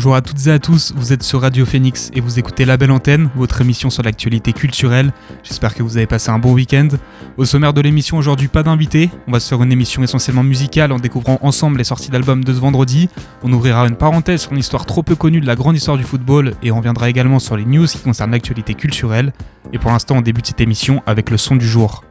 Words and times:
Bonjour 0.00 0.14
à 0.14 0.22
toutes 0.22 0.46
et 0.46 0.50
à 0.50 0.58
tous, 0.58 0.94
vous 0.96 1.12
êtes 1.12 1.22
sur 1.22 1.42
Radio 1.42 1.66
Phoenix 1.66 2.10
et 2.14 2.22
vous 2.22 2.38
écoutez 2.38 2.64
La 2.64 2.78
Belle 2.78 2.90
Antenne, 2.90 3.28
votre 3.36 3.60
émission 3.60 3.90
sur 3.90 4.02
l'actualité 4.02 4.54
culturelle. 4.54 5.12
J'espère 5.42 5.74
que 5.74 5.82
vous 5.82 5.98
avez 5.98 6.06
passé 6.06 6.30
un 6.30 6.38
bon 6.38 6.54
week-end. 6.54 6.88
Au 7.36 7.44
sommaire 7.44 7.74
de 7.74 7.82
l'émission 7.82 8.16
aujourd'hui, 8.16 8.48
pas 8.48 8.62
d'invité. 8.62 9.10
On 9.28 9.32
va 9.32 9.40
se 9.40 9.48
faire 9.50 9.62
une 9.62 9.70
émission 9.72 10.02
essentiellement 10.02 10.42
musicale 10.42 10.92
en 10.92 10.98
découvrant 10.98 11.38
ensemble 11.42 11.76
les 11.76 11.84
sorties 11.84 12.08
d'albums 12.10 12.42
de 12.42 12.54
ce 12.54 12.58
vendredi. 12.58 13.10
On 13.42 13.52
ouvrira 13.52 13.86
une 13.86 13.94
parenthèse 13.94 14.40
sur 14.40 14.52
une 14.52 14.58
histoire 14.60 14.86
trop 14.86 15.02
peu 15.02 15.16
connue 15.16 15.42
de 15.42 15.46
la 15.46 15.54
grande 15.54 15.76
histoire 15.76 15.98
du 15.98 16.04
football 16.04 16.54
et 16.62 16.72
on 16.72 16.78
reviendra 16.78 17.10
également 17.10 17.38
sur 17.38 17.58
les 17.58 17.66
news 17.66 17.86
qui 17.86 17.98
concernent 17.98 18.30
l'actualité 18.30 18.72
culturelle. 18.72 19.34
Et 19.74 19.78
pour 19.78 19.90
l'instant, 19.90 20.16
on 20.16 20.22
débute 20.22 20.46
cette 20.46 20.62
émission 20.62 21.02
avec 21.04 21.28
le 21.28 21.36
son 21.36 21.56
du 21.56 21.68
jour. 21.68 22.04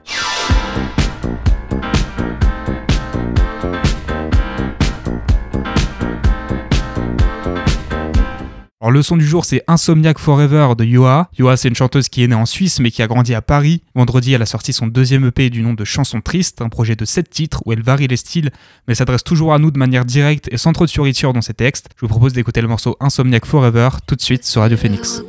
Alors 8.81 8.91
le 8.91 9.01
son 9.01 9.17
du 9.17 9.25
jour 9.25 9.43
c'est 9.43 9.61
Insomniac 9.67 10.19
Forever 10.19 10.69
de 10.77 10.85
Yoa. 10.85 11.29
Yoa 11.37 11.57
c'est 11.57 11.67
une 11.67 11.75
chanteuse 11.75 12.07
qui 12.07 12.23
est 12.23 12.27
née 12.27 12.35
en 12.35 12.45
Suisse 12.45 12.79
mais 12.79 12.91
qui 12.91 13.01
a 13.01 13.07
grandi 13.07 13.35
à 13.35 13.41
Paris. 13.41 13.83
Vendredi 13.93 14.31
elle 14.31 14.41
a 14.41 14.45
sorti 14.45 14.71
son 14.71 14.87
deuxième 14.87 15.25
EP 15.25 15.49
du 15.49 15.61
nom 15.63 15.73
de 15.73 15.83
Chanson 15.83 16.21
Triste, 16.21 16.61
un 16.61 16.69
projet 16.69 16.95
de 16.95 17.03
7 17.03 17.29
titres 17.29 17.61
où 17.65 17.73
elle 17.73 17.83
varie 17.83 18.07
les 18.07 18.15
styles 18.15 18.51
mais 18.87 18.95
s'adresse 18.95 19.25
toujours 19.25 19.53
à 19.53 19.59
nous 19.59 19.69
de 19.69 19.77
manière 19.77 20.05
directe 20.05 20.47
et 20.53 20.57
sans 20.57 20.71
trop 20.71 20.85
de 20.85 20.89
fioriture 20.89 21.33
dans 21.33 21.41
ses 21.41 21.53
textes. 21.53 21.89
Je 21.97 22.01
vous 22.01 22.07
propose 22.07 22.31
d'écouter 22.31 22.61
le 22.61 22.69
morceau 22.69 22.95
Insomniac 23.01 23.45
Forever 23.45 23.89
tout 24.07 24.15
de 24.15 24.21
suite 24.21 24.45
sur 24.45 24.61
Radio 24.61 24.77
Phoenix. 24.77 25.23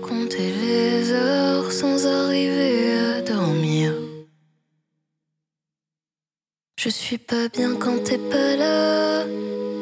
Je 6.78 6.88
suis 6.88 7.18
pas 7.18 7.48
bien 7.48 7.74
quand 7.74 8.02
t'es 8.04 8.16
pas 8.16 8.56
là. 8.56 9.24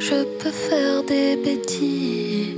Je 0.01 0.25
peux 0.43 0.51
faire 0.51 1.05
des 1.05 1.37
bêtises. 1.37 2.58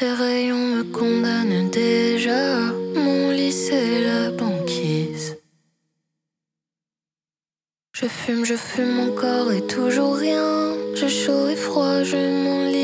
Les 0.00 0.12
rayons 0.12 0.76
me 0.76 0.84
condamnent 0.84 1.70
déjà, 1.70 2.72
mon 2.94 3.30
lit 3.30 3.50
c'est 3.50 4.00
la 4.00 4.30
banquise. 4.30 5.36
Je 7.92 8.06
fume, 8.06 8.44
je 8.44 8.54
fume, 8.54 8.92
mon 8.92 9.10
corps 9.10 9.50
est 9.50 9.66
toujours 9.66 10.14
rien. 10.14 10.76
J'ai 10.94 11.08
chaud 11.08 11.48
et 11.48 11.56
froid, 11.56 12.04
je 12.04 12.16
m'enlise. 12.44 12.78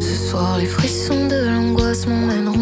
Ce 0.00 0.30
soir, 0.30 0.56
les 0.56 0.64
frissons 0.64 1.28
de 1.28 1.46
l'angoisse 1.46 2.06
m'emmèneront 2.06 2.53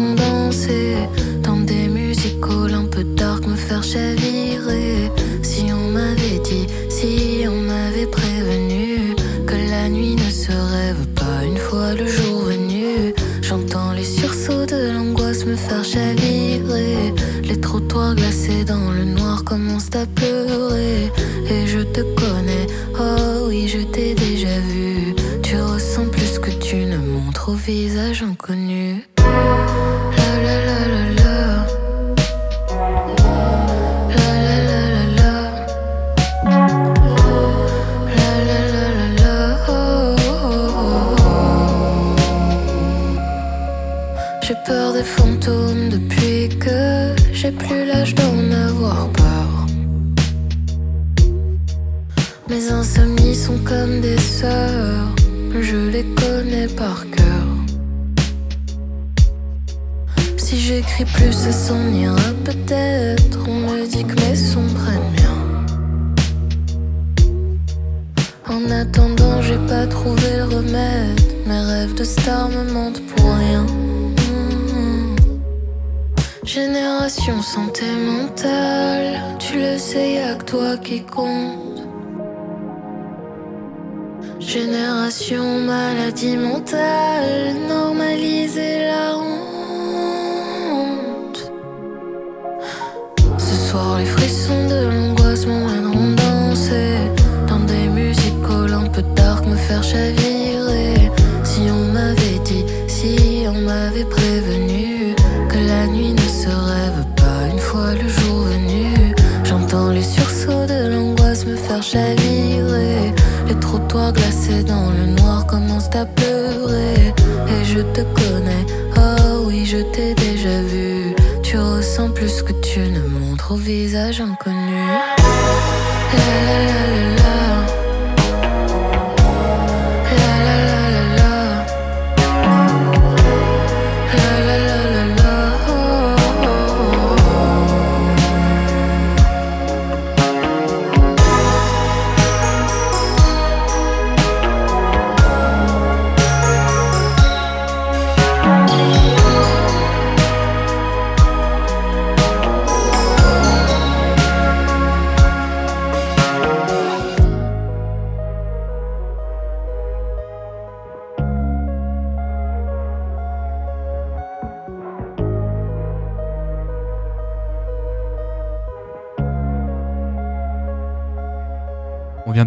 oh 118.97 119.45
oui, 119.45 119.65
je 119.65 119.77
t'ai 119.77 120.13
déjà 120.15 120.61
vu. 120.61 121.15
Tu 121.41 121.57
ressens 121.57 122.09
plus 122.09 122.41
que 122.41 122.53
tu 122.53 122.79
ne 122.79 123.01
montres 123.01 123.51
au 123.51 123.55
visage 123.55 124.21
inconnu. 124.21 124.87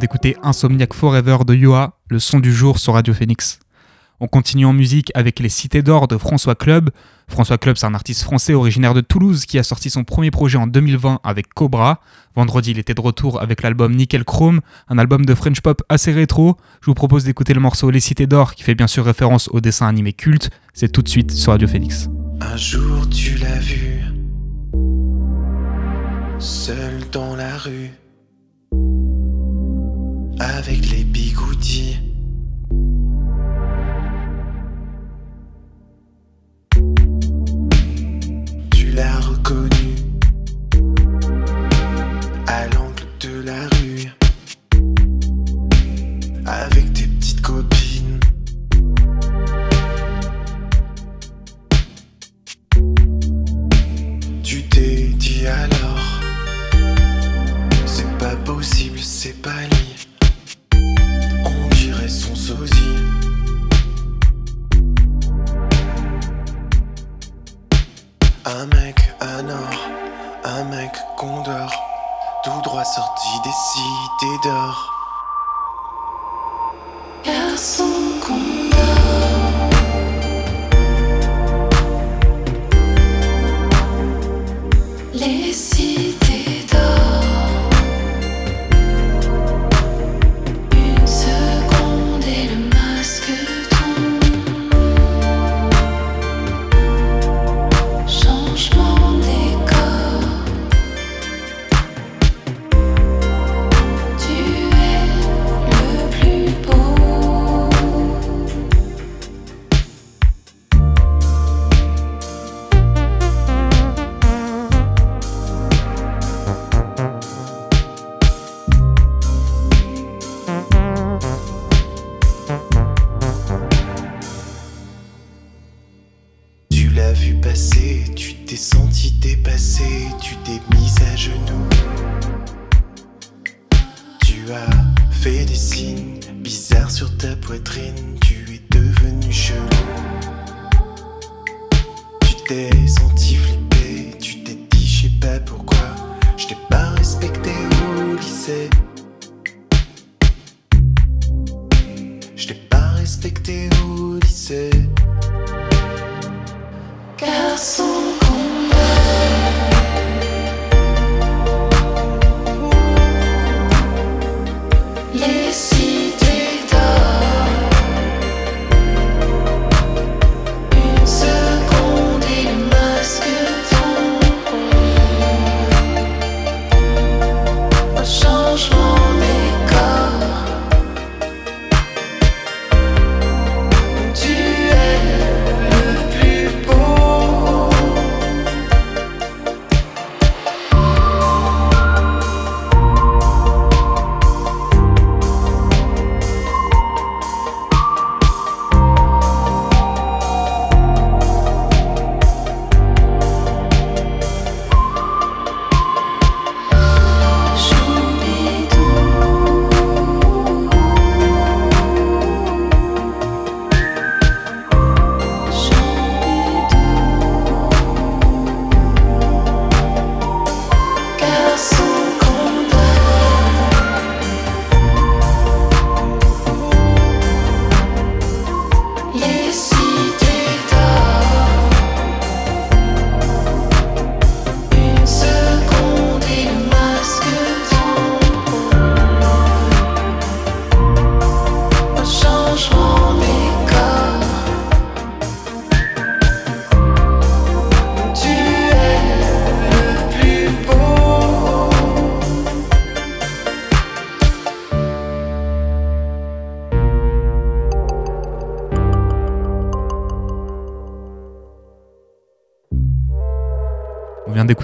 D'écouter 0.07 0.37
Insomniac 0.45 0.95
Forever 0.95 1.39
de 1.45 1.53
Yoa, 1.53 1.99
le 2.11 2.21
son 2.21 2.39
du 2.39 2.55
jour 2.55 2.79
sur 2.79 2.95
Radio 2.95 3.13
Phoenix. 3.13 3.59
On 4.21 4.29
continue 4.29 4.65
en 4.65 4.73
musique 4.73 5.11
avec 5.17 5.41
Les 5.41 5.49
Cités 5.49 5.83
d'Or 5.83 6.07
de 6.07 6.17
François 6.17 6.55
Club. 6.55 6.91
François 7.27 7.59
Club, 7.59 7.77
c'est 7.77 7.87
un 7.87 7.95
artiste 7.95 8.23
français 8.23 8.55
originaire 8.55 8.95
de 8.95 9.01
Toulouse 9.01 9.47
qui 9.47 9.59
a 9.59 9.65
sorti 9.65 9.91
son 9.91 10.05
premier 10.05 10.31
projet 10.31 10.59
en 10.59 10.69
2020 10.69 11.19
avec 11.25 11.53
Cobra. 11.53 12.01
Vendredi, 12.37 12.71
il 12.71 12.79
était 12.79 12.95
de 12.95 13.01
retour 13.01 13.43
avec 13.43 13.65
l'album 13.65 13.97
Nickel 13.97 14.25
Chrome, 14.25 14.61
un 14.89 14.99
album 14.99 15.27
de 15.27 15.35
French 15.35 15.61
pop 15.61 15.83
assez 15.89 16.13
rétro. 16.13 16.57
Je 16.83 16.87
vous 16.87 16.95
propose 16.95 17.25
d'écouter 17.25 17.53
le 17.53 17.61
morceau 17.61 17.91
Les 17.91 17.99
Cités 17.99 18.29
d'Or 18.29 18.55
qui 18.55 18.63
fait 18.63 18.77
bien 18.77 18.87
sûr 18.87 19.05
référence 19.05 19.49
au 19.49 19.61
dessin 19.61 19.89
animé 19.89 20.13
culte. 20.13 20.51
C'est 20.73 20.93
tout 20.93 21.03
de 21.03 21.09
suite 21.09 21.33
sur 21.33 21.51
Radio 21.51 21.67
Phoenix. 21.67 22.09
Un 22.41 22.57
jour 22.57 23.09
tu 23.11 23.35
l'as 23.39 23.59
vu, 23.59 24.03
seul 26.39 27.01
dans 27.11 27.35
la 27.35 27.57
rue, 27.57 27.91
avec 30.39 30.91
les 30.91 31.05
bigoudis. 31.05 31.96
Cités 74.37 74.96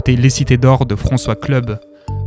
Les 0.08 0.30
Cités 0.30 0.56
d'Or 0.56 0.84
de 0.84 0.96
François 0.96 1.36
Club. 1.36 1.78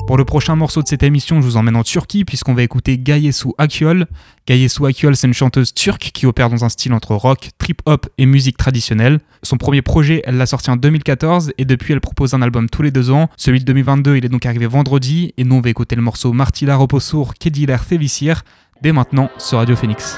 Pour 0.07 0.17
le 0.17 0.23
prochain 0.23 0.55
morceau 0.55 0.81
de 0.81 0.87
cette 0.87 1.03
émission, 1.03 1.41
je 1.41 1.45
vous 1.45 1.57
emmène 1.57 1.75
en 1.75 1.83
Turquie 1.83 2.23
puisqu'on 2.23 2.53
va 2.53 2.63
écouter 2.63 2.97
Gayesu 2.97 3.49
Akyol. 3.57 4.07
Gayesu 4.47 4.85
Akyol, 4.85 5.15
c'est 5.15 5.27
une 5.27 5.33
chanteuse 5.33 5.73
turque 5.73 6.11
qui 6.13 6.25
opère 6.25 6.49
dans 6.49 6.63
un 6.63 6.69
style 6.69 6.93
entre 6.93 7.15
rock, 7.15 7.49
trip-hop 7.57 8.07
et 8.17 8.25
musique 8.25 8.57
traditionnelle. 8.57 9.19
Son 9.43 9.57
premier 9.57 9.81
projet, 9.81 10.21
elle 10.25 10.37
l'a 10.37 10.45
sorti 10.45 10.71
en 10.71 10.77
2014 10.77 11.51
et 11.57 11.65
depuis, 11.65 11.93
elle 11.93 12.01
propose 12.01 12.33
un 12.33 12.41
album 12.41 12.69
tous 12.69 12.81
les 12.81 12.91
deux 12.91 13.11
ans. 13.11 13.29
Celui 13.35 13.59
de 13.59 13.65
2022, 13.65 14.15
il 14.15 14.25
est 14.25 14.29
donc 14.29 14.45
arrivé 14.45 14.67
vendredi 14.67 15.33
et 15.37 15.43
nous, 15.43 15.57
on 15.57 15.61
va 15.61 15.69
écouter 15.69 15.95
le 15.95 16.01
morceau 16.01 16.31
Martila 16.31 16.77
Reposur 16.77 17.33
Kediler 17.33 17.77
Fevisir 17.77 18.43
dès 18.81 18.93
maintenant 18.93 19.29
sur 19.37 19.57
Radio 19.57 19.75
Phoenix. 19.75 20.17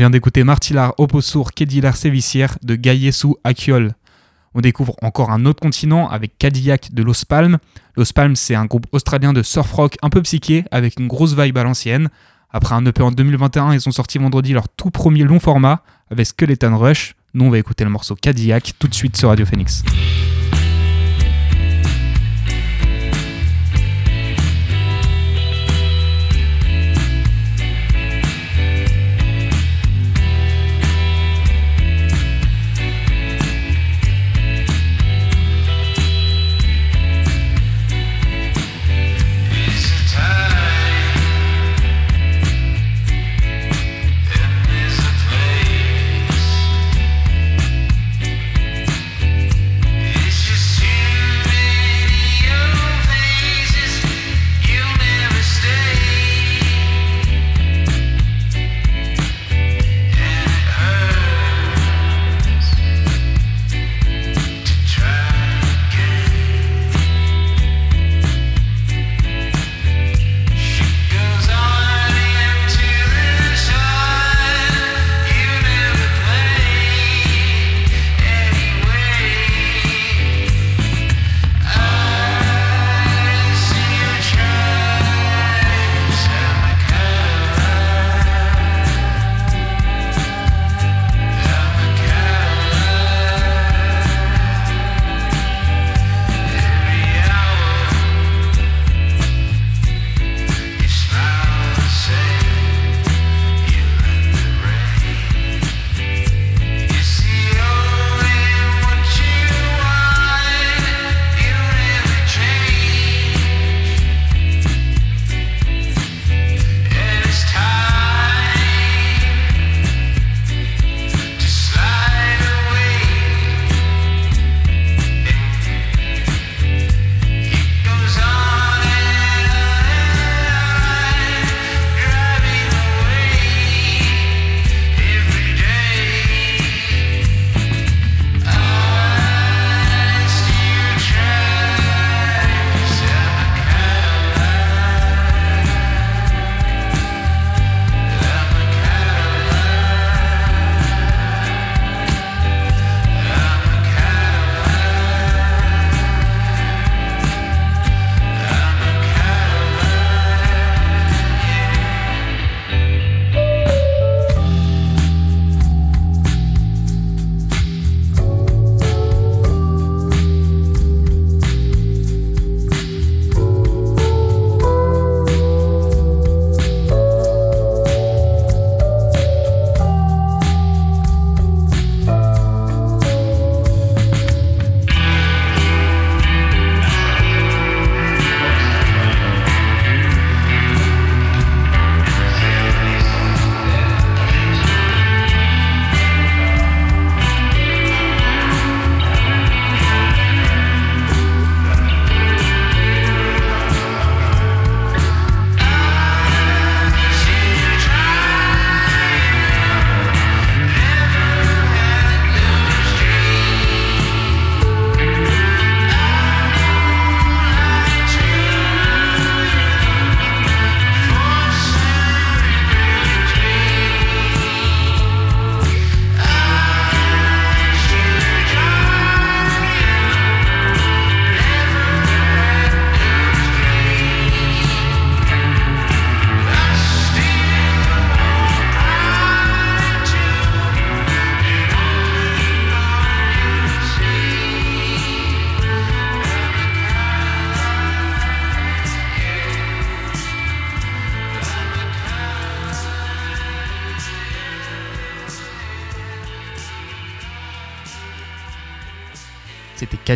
Vient 0.00 0.08
d'écouter 0.08 0.44
Martilar 0.44 0.94
Oposur 0.96 1.52
Kedilar 1.52 1.94
Sévissière 1.94 2.56
de 2.62 2.74
Gayesu 2.74 3.34
Akiol. 3.44 3.92
On 4.54 4.62
découvre 4.62 4.96
encore 5.02 5.30
un 5.30 5.44
autre 5.44 5.60
continent 5.60 6.08
avec 6.08 6.38
Cadillac 6.38 6.94
de 6.94 7.02
Los 7.02 7.26
Palmes. 7.28 7.58
Los 7.98 8.14
Palmes, 8.14 8.34
c'est 8.34 8.54
un 8.54 8.64
groupe 8.64 8.86
australien 8.92 9.34
de 9.34 9.42
surf 9.42 9.70
rock 9.70 9.98
un 10.00 10.08
peu 10.08 10.22
psyché 10.22 10.64
avec 10.70 10.98
une 10.98 11.06
grosse 11.06 11.36
vibe 11.36 11.58
à 11.58 11.64
l'ancienne. 11.64 12.08
Après 12.50 12.74
un 12.74 12.86
EP 12.86 13.02
en 13.02 13.10
2021, 13.10 13.74
ils 13.74 13.86
ont 13.90 13.92
sorti 13.92 14.16
vendredi 14.16 14.54
leur 14.54 14.70
tout 14.70 14.90
premier 14.90 15.24
long 15.24 15.38
format 15.38 15.82
avec 16.10 16.28
Skeleton 16.28 16.78
Rush. 16.78 17.14
Nous, 17.34 17.44
on 17.44 17.50
va 17.50 17.58
écouter 17.58 17.84
le 17.84 17.90
morceau 17.90 18.14
Cadillac 18.14 18.72
tout 18.78 18.88
de 18.88 18.94
suite 18.94 19.18
sur 19.18 19.28
Radio 19.28 19.44
Phoenix. 19.44 19.82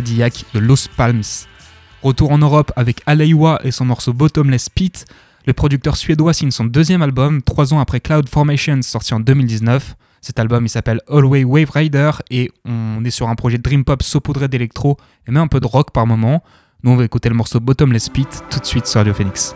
De 0.01 0.59
Los 0.59 0.89
Palms. 0.97 1.47
Retour 2.03 2.31
en 2.31 2.37
Europe 2.37 2.73
avec 2.75 3.01
Aleiwa 3.05 3.61
et 3.63 3.71
son 3.71 3.85
morceau 3.85 4.11
Bottomless 4.11 4.67
Pit, 4.67 5.05
le 5.45 5.53
producteur 5.53 5.95
suédois 5.95 6.33
signe 6.33 6.51
son 6.51 6.65
deuxième 6.65 7.01
album, 7.01 7.41
trois 7.41 7.73
ans 7.73 7.79
après 7.79 8.01
Cloud 8.01 8.27
Formation 8.27 8.81
sorti 8.81 9.13
en 9.13 9.21
2019. 9.21 9.95
Cet 10.19 10.37
album 10.37 10.65
il 10.65 10.69
s'appelle 10.69 10.99
Always 11.07 11.45
Wave 11.45 11.69
Rider 11.73 12.11
et 12.29 12.51
on 12.65 13.05
est 13.05 13.09
sur 13.09 13.29
un 13.29 13.35
projet 13.35 13.57
dream 13.57 13.85
pop 13.85 14.03
saupoudré 14.03 14.49
d'électro 14.49 14.97
et 15.29 15.31
même 15.31 15.43
un 15.43 15.47
peu 15.47 15.61
de 15.61 15.67
rock 15.67 15.91
par 15.91 16.05
moment. 16.05 16.43
Nous 16.83 16.91
on 16.91 16.97
va 16.97 17.05
écouter 17.05 17.29
le 17.29 17.35
morceau 17.35 17.61
Bottomless 17.61 18.09
Pit 18.09 18.43
tout 18.49 18.59
de 18.59 18.65
suite 18.65 18.87
sur 18.87 18.99
Radio 18.99 19.13
Phoenix. 19.13 19.55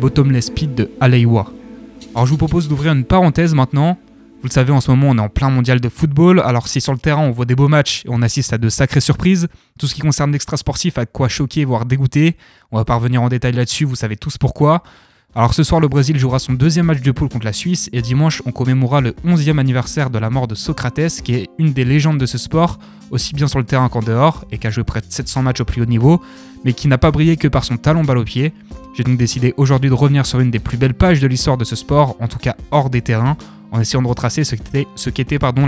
Bottomless 0.00 0.46
Speed 0.46 0.74
de 0.74 0.90
Aleiwa. 1.00 1.52
Alors 2.14 2.26
je 2.26 2.30
vous 2.30 2.38
propose 2.38 2.68
d'ouvrir 2.68 2.92
une 2.92 3.04
parenthèse 3.04 3.54
maintenant. 3.54 3.98
Vous 4.40 4.48
le 4.48 4.52
savez, 4.52 4.72
en 4.72 4.80
ce 4.80 4.90
moment, 4.90 5.08
on 5.10 5.18
est 5.18 5.20
en 5.20 5.28
plein 5.28 5.50
mondial 5.50 5.82
de 5.82 5.88
football. 5.90 6.40
Alors, 6.40 6.66
si 6.66 6.80
sur 6.80 6.94
le 6.94 6.98
terrain, 6.98 7.20
on 7.20 7.30
voit 7.30 7.44
des 7.44 7.54
beaux 7.54 7.68
matchs 7.68 8.06
et 8.06 8.08
on 8.08 8.22
assiste 8.22 8.54
à 8.54 8.58
de 8.58 8.70
sacrées 8.70 9.02
surprises, 9.02 9.48
tout 9.78 9.86
ce 9.86 9.94
qui 9.94 10.00
concerne 10.00 10.32
l'extra 10.32 10.56
sportif 10.56 10.96
a 10.96 11.04
quoi 11.04 11.28
choquer, 11.28 11.66
voire 11.66 11.84
dégoûter. 11.84 12.38
On 12.72 12.78
va 12.78 12.86
pas 12.86 12.94
revenir 12.94 13.20
en 13.20 13.28
détail 13.28 13.52
là-dessus, 13.52 13.84
vous 13.84 13.96
savez 13.96 14.16
tous 14.16 14.38
pourquoi. 14.38 14.82
Alors, 15.36 15.54
ce 15.54 15.62
soir, 15.62 15.80
le 15.80 15.86
Brésil 15.86 16.18
jouera 16.18 16.40
son 16.40 16.54
deuxième 16.54 16.86
match 16.86 17.02
de 17.02 17.12
poule 17.12 17.28
contre 17.28 17.44
la 17.44 17.52
Suisse 17.52 17.88
et 17.92 18.02
dimanche, 18.02 18.42
on 18.46 18.50
commémorera 18.50 19.00
le 19.00 19.12
11e 19.24 19.58
anniversaire 19.58 20.10
de 20.10 20.18
la 20.18 20.28
mort 20.28 20.48
de 20.48 20.56
Socrates, 20.56 21.22
qui 21.22 21.34
est 21.34 21.48
une 21.56 21.72
des 21.72 21.84
légendes 21.84 22.18
de 22.18 22.26
ce 22.26 22.36
sport, 22.36 22.80
aussi 23.12 23.32
bien 23.34 23.46
sur 23.46 23.60
le 23.60 23.64
terrain 23.64 23.88
qu'en 23.88 24.00
dehors, 24.00 24.44
et 24.50 24.58
qui 24.58 24.66
a 24.66 24.70
joué 24.70 24.82
près 24.82 25.00
de 25.00 25.06
700 25.08 25.42
matchs 25.42 25.60
au 25.60 25.64
plus 25.64 25.82
haut 25.82 25.86
niveau, 25.86 26.20
mais 26.64 26.72
qui 26.72 26.88
n'a 26.88 26.98
pas 26.98 27.12
brillé 27.12 27.36
que 27.36 27.46
par 27.46 27.62
son 27.62 27.76
talon 27.76 28.02
balle 28.02 28.18
au 28.18 28.24
pied. 28.24 28.52
J'ai 28.96 29.04
donc 29.04 29.18
décidé 29.18 29.54
aujourd'hui 29.56 29.88
de 29.88 29.94
revenir 29.94 30.26
sur 30.26 30.40
une 30.40 30.50
des 30.50 30.58
plus 30.58 30.76
belles 30.76 30.94
pages 30.94 31.20
de 31.20 31.28
l'histoire 31.28 31.56
de 31.56 31.64
ce 31.64 31.76
sport, 31.76 32.16
en 32.18 32.26
tout 32.26 32.38
cas 32.38 32.56
hors 32.72 32.90
des 32.90 33.00
terrains, 33.00 33.36
en 33.70 33.80
essayant 33.80 34.02
de 34.02 34.08
retracer 34.08 34.42
ce 34.42 34.56
qu'était, 34.56 34.88
ce 34.96 35.10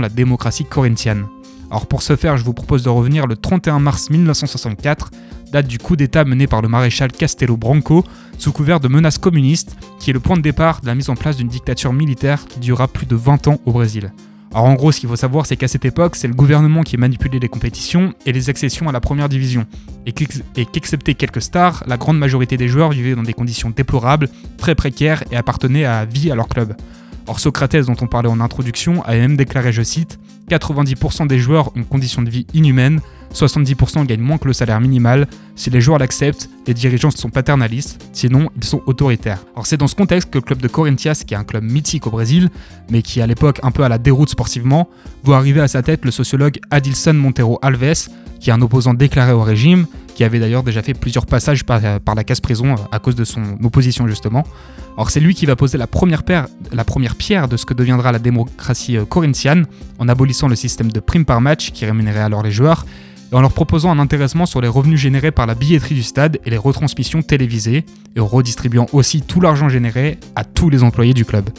la 0.01 0.09
démocratie 0.09 0.65
corinthienne. 0.65 1.25
Alors 1.71 1.87
pour 1.87 2.01
ce 2.01 2.17
faire, 2.17 2.35
je 2.35 2.43
vous 2.43 2.53
propose 2.53 2.83
de 2.83 2.89
revenir 2.89 3.27
le 3.27 3.37
31 3.37 3.79
mars 3.79 4.09
1964, 4.09 5.09
date 5.53 5.67
du 5.67 5.77
coup 5.77 5.95
d'État 5.95 6.25
mené 6.25 6.47
par 6.47 6.61
le 6.63 6.67
maréchal 6.67 7.11
Castelo 7.11 7.55
Branco, 7.55 8.03
sous 8.39 8.51
couvert 8.51 8.79
de 8.79 8.87
menaces 8.87 9.19
communistes, 9.19 9.77
qui 9.99 10.09
est 10.09 10.13
le 10.13 10.19
point 10.19 10.35
de 10.35 10.41
départ 10.41 10.81
de 10.81 10.87
la 10.87 10.95
mise 10.95 11.09
en 11.09 11.15
place 11.15 11.37
d'une 11.37 11.47
dictature 11.47 11.93
militaire 11.93 12.45
qui 12.45 12.59
durera 12.59 12.87
plus 12.87 13.05
de 13.05 13.15
20 13.15 13.47
ans 13.47 13.59
au 13.65 13.71
Brésil. 13.71 14.11
Alors 14.51 14.65
en 14.65 14.73
gros, 14.73 14.91
ce 14.91 14.99
qu'il 14.99 15.09
faut 15.09 15.15
savoir, 15.15 15.45
c'est 15.45 15.55
qu'à 15.55 15.67
cette 15.67 15.85
époque, 15.85 16.15
c'est 16.15 16.27
le 16.27 16.33
gouvernement 16.33 16.81
qui 16.81 16.97
manipulait 16.97 17.39
les 17.39 17.49
compétitions 17.49 18.13
et 18.25 18.31
les 18.31 18.49
accessions 18.49 18.89
à 18.89 18.91
la 18.91 18.99
première 18.99 19.29
division, 19.29 19.65
et 20.05 20.11
qu'excepté 20.11 21.13
quelques 21.13 21.41
stars, 21.41 21.83
la 21.87 21.97
grande 21.97 22.17
majorité 22.17 22.57
des 22.57 22.67
joueurs 22.67 22.89
vivaient 22.89 23.15
dans 23.15 23.23
des 23.23 23.33
conditions 23.33 23.69
déplorables, 23.69 24.29
très 24.57 24.73
précaires 24.73 25.23
et 25.31 25.35
appartenaient 25.35 25.85
à 25.85 26.05
vie 26.05 26.31
à 26.31 26.35
leur 26.35 26.47
club. 26.47 26.75
Or 27.25 27.39
Socrates, 27.39 27.85
dont 27.85 27.95
on 28.01 28.07
parlait 28.07 28.29
en 28.29 28.41
introduction, 28.41 29.03
avait 29.05 29.21
même 29.21 29.37
déclaré, 29.37 29.71
je 29.71 29.81
cite, 29.81 30.19
90% 30.49 31.25
des 31.27 31.39
joueurs 31.39 31.69
ont 31.69 31.73
une 31.77 31.85
condition 31.85 32.21
de 32.21 32.29
vie 32.29 32.45
inhumaine, 32.53 32.99
70% 33.33 34.05
gagnent 34.05 34.21
moins 34.21 34.37
que 34.37 34.47
le 34.47 34.53
salaire 34.53 34.79
minimal. 34.79 35.27
Si 35.55 35.69
les 35.69 35.81
joueurs 35.81 35.99
l'acceptent, 35.99 36.49
les 36.67 36.73
dirigeants 36.73 37.11
sont 37.11 37.29
paternalistes, 37.29 38.07
sinon 38.13 38.49
ils 38.55 38.63
sont 38.63 38.81
autoritaires. 38.85 39.39
Alors 39.53 39.65
c'est 39.65 39.77
dans 39.77 39.87
ce 39.87 39.95
contexte 39.95 40.29
que 40.29 40.37
le 40.37 40.43
club 40.43 40.61
de 40.61 40.67
Corinthians, 40.67 41.13
qui 41.13 41.33
est 41.33 41.37
un 41.37 41.43
club 41.43 41.63
mythique 41.63 42.07
au 42.07 42.11
Brésil, 42.11 42.49
mais 42.89 43.01
qui 43.01 43.21
à 43.21 43.27
l'époque 43.27 43.59
un 43.63 43.71
peu 43.71 43.83
à 43.83 43.89
la 43.89 43.97
déroute 43.97 44.29
sportivement, 44.29 44.89
voit 45.23 45.37
arriver 45.37 45.61
à 45.61 45.67
sa 45.67 45.81
tête 45.81 46.05
le 46.05 46.11
sociologue 46.11 46.59
Adilson 46.71 47.13
Montero 47.13 47.59
Alves, 47.61 48.09
qui 48.39 48.49
est 48.49 48.53
un 48.53 48.61
opposant 48.61 48.93
déclaré 48.93 49.31
au 49.31 49.41
régime, 49.41 49.85
qui 50.13 50.23
avait 50.23 50.39
d'ailleurs 50.39 50.63
déjà 50.63 50.81
fait 50.81 50.93
plusieurs 50.93 51.25
passages 51.25 51.63
par, 51.63 51.81
la 51.81 52.23
casse-prison 52.23 52.75
à 52.91 52.99
cause 52.99 53.15
de 53.15 53.23
son 53.23 53.57
opposition 53.63 54.07
justement. 54.07 54.43
Alors 54.95 55.09
c'est 55.09 55.19
lui 55.19 55.33
qui 55.33 55.45
va 55.45 55.55
poser 55.55 55.77
la 55.77 55.87
première, 55.87 56.23
pierre 56.23 57.47
de 57.47 57.57
ce 57.57 57.65
que 57.65 57.73
deviendra 57.73 58.11
la 58.11 58.19
démocratie 58.19 58.97
euh, 58.97 59.05
corinthienne, 59.05 59.65
en 59.97 60.07
abolissant 60.07 60.47
le 60.47 60.55
système 60.55 60.91
de 60.91 60.99
primes 60.99 61.25
par 61.25 61.41
match 61.41 61.71
qui 61.71 61.85
rémunérait 61.85 62.19
alors 62.19 62.43
les 62.43 62.51
joueurs, 62.51 62.85
en 63.33 63.41
leur 63.41 63.51
proposant 63.51 63.91
un 63.91 63.99
intéressement 63.99 64.45
sur 64.45 64.61
les 64.61 64.67
revenus 64.67 64.99
générés 64.99 65.31
par 65.31 65.45
la 65.45 65.55
billetterie 65.55 65.95
du 65.95 66.03
stade 66.03 66.39
et 66.45 66.49
les 66.49 66.57
retransmissions 66.57 67.21
télévisées, 67.21 67.85
et 68.15 68.19
en 68.19 68.27
redistribuant 68.27 68.85
aussi 68.93 69.21
tout 69.21 69.41
l'argent 69.41 69.69
généré 69.69 70.19
à 70.35 70.43
tous 70.43 70.69
les 70.69 70.83
employés 70.83 71.13
du 71.13 71.25
club. 71.25 71.49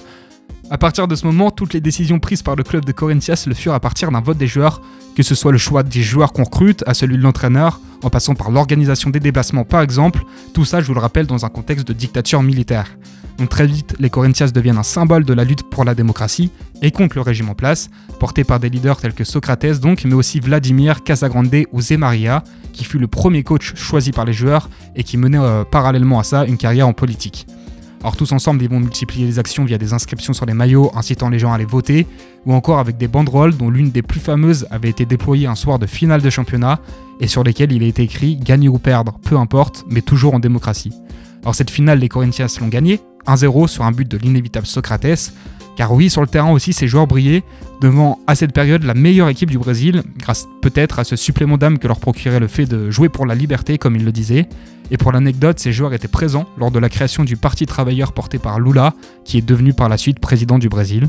À 0.70 0.78
partir 0.78 1.06
de 1.06 1.14
ce 1.14 1.26
moment, 1.26 1.50
toutes 1.50 1.74
les 1.74 1.80
décisions 1.80 2.18
prises 2.18 2.42
par 2.42 2.56
le 2.56 2.62
club 2.62 2.84
de 2.84 2.92
Corinthians 2.92 3.34
le 3.46 3.54
furent 3.54 3.74
à 3.74 3.80
partir 3.80 4.10
d'un 4.10 4.20
vote 4.20 4.38
des 4.38 4.46
joueurs, 4.46 4.80
que 5.14 5.22
ce 5.22 5.34
soit 5.34 5.52
le 5.52 5.58
choix 5.58 5.82
des 5.82 6.02
joueurs 6.02 6.32
qu'on 6.32 6.44
recrute 6.44 6.82
à 6.87 6.94
celui 6.94 7.18
de 7.18 7.22
l'entraîneur, 7.22 7.80
en 8.02 8.10
passant 8.10 8.34
par 8.34 8.50
l'organisation 8.50 9.10
des 9.10 9.20
déplacements 9.20 9.64
par 9.64 9.82
exemple, 9.82 10.24
tout 10.54 10.64
ça 10.64 10.80
je 10.80 10.87
vous 10.87 10.94
le 10.94 11.00
rappelle 11.00 11.26
dans 11.26 11.44
un 11.44 11.48
contexte 11.48 11.87
de 11.87 11.92
dictature 11.92 12.42
militaire. 12.42 12.96
Donc 13.38 13.48
très 13.48 13.66
vite, 13.66 13.96
les 13.98 14.10
Corinthians 14.10 14.48
deviennent 14.54 14.78
un 14.78 14.84
symbole 14.84 15.24
de 15.24 15.34
la 15.34 15.44
lutte 15.44 15.64
pour 15.68 15.84
la 15.84 15.94
démocratie 15.94 16.50
et 16.82 16.90
contre 16.90 17.16
le 17.16 17.22
régime 17.22 17.48
en 17.48 17.54
place, 17.54 17.90
porté 18.20 18.44
par 18.44 18.60
des 18.60 18.70
leaders 18.70 18.96
tels 19.00 19.14
que 19.14 19.24
Socrates 19.24 19.80
donc, 19.80 20.04
mais 20.04 20.14
aussi 20.14 20.38
Vladimir, 20.38 21.02
Casagrande 21.02 21.64
ou 21.72 21.80
Zemaria, 21.80 22.44
qui 22.72 22.84
fut 22.84 22.98
le 22.98 23.08
premier 23.08 23.42
coach 23.42 23.74
choisi 23.74 24.12
par 24.12 24.24
les 24.24 24.32
joueurs 24.32 24.68
et 24.94 25.02
qui 25.02 25.16
menait 25.16 25.38
euh, 25.38 25.64
parallèlement 25.64 26.20
à 26.20 26.22
ça 26.22 26.44
une 26.44 26.56
carrière 26.56 26.86
en 26.86 26.92
politique. 26.92 27.46
Alors 28.04 28.16
tous 28.16 28.32
ensemble, 28.32 28.62
ils 28.62 28.68
vont 28.68 28.80
multiplier 28.80 29.26
les 29.26 29.38
actions 29.38 29.64
via 29.64 29.78
des 29.78 29.94
inscriptions 29.94 30.34
sur 30.34 30.44
les 30.44 30.52
maillots 30.52 30.92
incitant 30.94 31.30
les 31.30 31.38
gens 31.38 31.54
à 31.54 31.58
les 31.58 31.64
voter, 31.64 32.06
ou 32.44 32.52
encore 32.52 32.78
avec 32.78 32.98
des 32.98 33.08
banderoles 33.08 33.56
dont 33.56 33.70
l'une 33.70 33.90
des 33.90 34.02
plus 34.02 34.20
fameuses 34.20 34.66
avait 34.70 34.90
été 34.90 35.06
déployée 35.06 35.46
un 35.46 35.54
soir 35.54 35.78
de 35.78 35.86
finale 35.86 36.20
de 36.20 36.28
championnat, 36.28 36.80
et 37.20 37.28
sur 37.28 37.42
lesquelles 37.42 37.72
il 37.72 37.82
a 37.82 37.86
été 37.86 38.02
écrit 38.02 38.36
Gagner 38.36 38.68
ou 38.68 38.78
perdre, 38.78 39.18
peu 39.24 39.38
importe, 39.38 39.86
mais 39.88 40.02
toujours 40.02 40.34
en 40.34 40.38
démocratie. 40.38 40.92
Alors 41.42 41.54
cette 41.54 41.70
finale, 41.70 41.98
les 41.98 42.10
Corinthians 42.10 42.46
l'ont 42.60 42.68
gagnée, 42.68 43.00
1-0 43.26 43.68
sur 43.68 43.84
un 43.84 43.92
but 43.92 44.08
de 44.10 44.16
l'inévitable 44.16 44.66
Socrates, 44.66 45.32
car 45.76 45.92
oui, 45.92 46.08
sur 46.08 46.20
le 46.20 46.28
terrain 46.28 46.50
aussi, 46.52 46.72
ces 46.72 46.87
joueurs 46.87 47.06
brillaient 47.06 47.42
devant 47.80 48.20
à 48.26 48.34
cette 48.34 48.52
période 48.52 48.84
la 48.84 48.94
meilleure 48.94 49.28
équipe 49.28 49.50
du 49.50 49.58
Brésil, 49.58 50.02
grâce 50.18 50.46
peut-être 50.62 51.00
à 51.00 51.04
ce 51.04 51.16
supplément 51.16 51.58
d'âme 51.58 51.78
que 51.78 51.88
leur 51.88 51.98
procurait 51.98 52.40
le 52.40 52.46
fait 52.46 52.66
de 52.66 52.90
jouer 52.90 53.08
pour 53.08 53.26
la 53.26 53.34
liberté, 53.34 53.78
comme 53.78 53.96
ils 53.96 54.04
le 54.04 54.12
disaient. 54.12 54.48
Et 54.90 54.96
pour 54.96 55.12
l'anecdote, 55.12 55.58
ces 55.58 55.72
joueurs 55.72 55.92
étaient 55.94 56.08
présents 56.08 56.46
lors 56.58 56.70
de 56.70 56.78
la 56.78 56.88
création 56.88 57.24
du 57.24 57.37
Parti 57.37 57.66
travailleur 57.66 58.12
porté 58.12 58.38
par 58.38 58.60
Lula, 58.60 58.94
qui 59.24 59.38
est 59.38 59.46
devenu 59.46 59.72
par 59.72 59.88
la 59.88 59.96
suite 59.96 60.20
président 60.20 60.58
du 60.58 60.68
Brésil. 60.68 61.08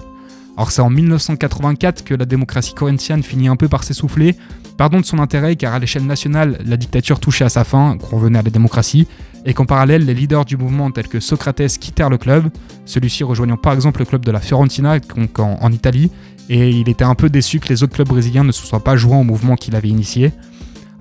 Alors 0.58 0.72
c'est 0.72 0.82
en 0.82 0.89
1984 0.89 2.04
que 2.04 2.13
la 2.13 2.26
démocratie 2.26 2.74
corinthienne 2.74 3.24
finit 3.24 3.48
un 3.48 3.56
peu 3.56 3.68
par 3.68 3.84
s'essouffler, 3.84 4.36
pardon 4.78 5.00
de 5.00 5.06
son 5.06 5.20
intérêt 5.20 5.56
car 5.56 5.74
à 5.74 5.80
l'échelle 5.80 6.06
nationale, 6.06 6.60
la 6.65 6.78
dictature 6.78 7.20
touchait 7.20 7.44
à 7.44 7.50
sa 7.50 7.63
fin, 7.63 7.98
qu'on 7.98 8.18
revenait 8.18 8.39
à 8.39 8.41
la 8.41 8.50
démocratie, 8.50 9.08
et 9.46 9.54
qu'en 9.54 9.65
parallèle, 9.65 10.06
les 10.06 10.13
leaders 10.13 10.46
du 10.46 10.58
mouvement 10.58 10.89
tels 10.91 11.08
que 11.08 11.20
Socrates 11.20 11.78
quittèrent 11.78 12.10
le 12.10 12.18
club, 12.18 12.50
celui-ci 12.86 13.24
rejoignant 13.24 13.58
par 13.58 13.74
exemple 13.74 14.00
le 14.00 14.06
club 14.06 14.24
de 14.24 14.32
la 14.32 14.39
Fiorentina 14.39 14.98
en, 15.38 15.44
en 15.62 15.72
Italie, 15.72 16.10
et 16.50 16.70
il 16.70 16.89
était 16.89 17.04
un 17.04 17.15
peu 17.15 17.30
déçu 17.30 17.60
que 17.60 17.70
les 17.70 17.84
autres 17.84 17.94
clubs 17.94 18.08
brésiliens 18.08 18.44
ne 18.44 18.52
se 18.52 18.65
soient 18.65 18.84
pas 18.84 18.96
joints 18.96 19.20
au 19.20 19.24
mouvement 19.24 19.56
qu'il 19.56 19.76
avait 19.76 19.89
initié. 19.89 20.32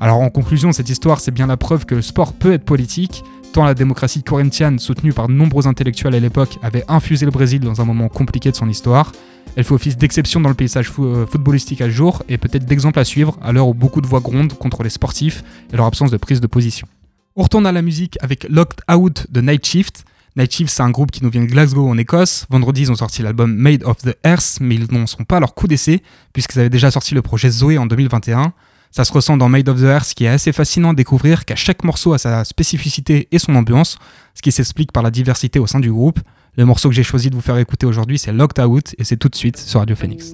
Alors 0.01 0.21
en 0.21 0.31
conclusion, 0.31 0.73
cette 0.73 0.90
histoire, 0.90 1.21
c'est 1.21 1.31
bien 1.31 1.47
la 1.47 1.57
preuve 1.57 1.87
que 1.87 1.95
le 1.95 2.03
sport 2.03 2.33
peut 2.33 2.53
être 2.53 2.64
politique, 2.64 3.23
tant 3.55 3.64
la 3.64 3.75
démocratie 3.75 4.25
corinthienne, 4.25 4.81
soutenue 4.81 5.12
par 5.12 5.29
de 5.29 5.33
nombreux 5.33 5.69
intellectuels 5.69 6.17
à 6.17 6.19
l'époque, 6.19 6.59
avait 6.61 6.85
infusé 6.88 7.25
le 7.25 7.31
Brésil 7.31 7.61
dans 7.61 7.81
un 7.81 7.85
moment 7.85 8.09
compliqué 8.09 8.51
de 8.51 8.57
son 8.57 8.69
histoire. 8.69 9.12
Elle 9.55 9.62
fait 9.62 9.75
office 9.75 9.97
d'exception 9.97 10.40
dans 10.40 10.49
le 10.49 10.57
paysage 10.57 10.90
euh, 10.99 11.25
footballistique 11.25 11.81
à 11.81 11.88
jour 11.88 12.25
et 12.29 12.37
peut-être 12.37 12.64
d'exemple 12.64 12.99
à 12.99 13.05
suivre 13.05 13.38
à 13.40 13.53
l'heure 13.53 13.69
où 13.69 13.75
beaucoup 13.75 14.01
de 14.01 14.09
voix 14.09 14.19
grondent 14.19 14.55
contre 14.55 14.83
les 14.83 14.90
sportifs 14.90 15.45
et 15.73 15.77
leur 15.77 15.87
absence 15.87 16.11
de 16.11 16.17
prise 16.17 16.40
de 16.40 16.49
position. 16.49 16.88
On 17.37 17.45
retourne 17.45 17.64
à 17.64 17.71
la 17.71 17.81
musique 17.81 18.19
avec 18.21 18.45
Locked 18.51 18.81
Out 18.93 19.29
de 19.31 19.40
Night 19.40 19.64
Shift. 19.64 20.05
Night 20.37 20.53
Shift, 20.53 20.71
c'est 20.75 20.83
un 20.83 20.90
groupe 20.90 21.12
qui 21.12 21.23
nous 21.23 21.31
vient 21.31 21.43
de 21.43 21.47
Glasgow 21.49 21.88
en 21.88 21.97
Écosse. 21.97 22.47
Vendredi, 22.51 22.83
ils 22.83 22.90
ont 22.90 22.97
sorti 22.97 23.23
l'album 23.23 23.55
Made 23.55 23.85
of 23.85 23.99
the 23.99 24.17
Earth, 24.25 24.59
mais 24.61 24.75
ils 24.75 24.93
n'en 24.93 25.07
sont 25.07 25.23
pas 25.23 25.37
à 25.37 25.40
leur 25.40 25.55
coup 25.55 25.69
d'essai, 25.69 26.03
puisqu'ils 26.33 26.59
avaient 26.59 26.71
déjà 26.71 26.90
sorti 26.90 27.14
le 27.14 27.23
projet 27.23 27.51
Zoé 27.51 27.79
en 27.79 27.87
2021. 27.87 28.53
Ça 28.94 29.02
se 29.02 29.12
ressent 29.12 29.37
dans 29.37 29.48
Made 29.48 29.68
of 29.68 29.80
the 29.80 29.87
Earth, 29.87 30.14
qui 30.14 30.24
est 30.24 30.28
assez 30.28 30.52
fascinant 30.52 30.90
à 30.90 30.94
découvrir 30.94 31.44
qu'à 31.44 31.57
chaque 31.57 31.83
morceau 31.83 32.12
a 32.12 32.18
sa 32.18 32.44
spécificité 32.44 33.26
et 33.33 33.40
son 33.40 33.57
ambiance, 33.57 33.98
ce 34.37 34.40
qui 34.42 34.52
s'explique 34.52 34.92
par 34.92 35.02
la 35.02 35.11
diversité 35.11 35.59
au 35.59 35.66
sein 35.66 35.80
du 35.80 35.90
groupe. 35.90 36.20
Le 36.57 36.64
morceau 36.64 36.90
que 36.90 36.94
j'ai 36.94 37.02
choisi 37.02 37.28
de 37.28 37.35
vous 37.35 37.40
faire 37.40 37.59
écouter 37.59 37.87
aujourd'hui, 37.87 38.20
c'est 38.20 38.33
Locked 38.33 38.64
Out, 38.64 38.94
et 38.96 39.02
c'est 39.02 39.16
tout 39.16 39.28
de 39.28 39.35
suite 39.35 39.57
sur 39.57 39.80
Radio 39.80 39.96
Phoenix. 39.96 40.30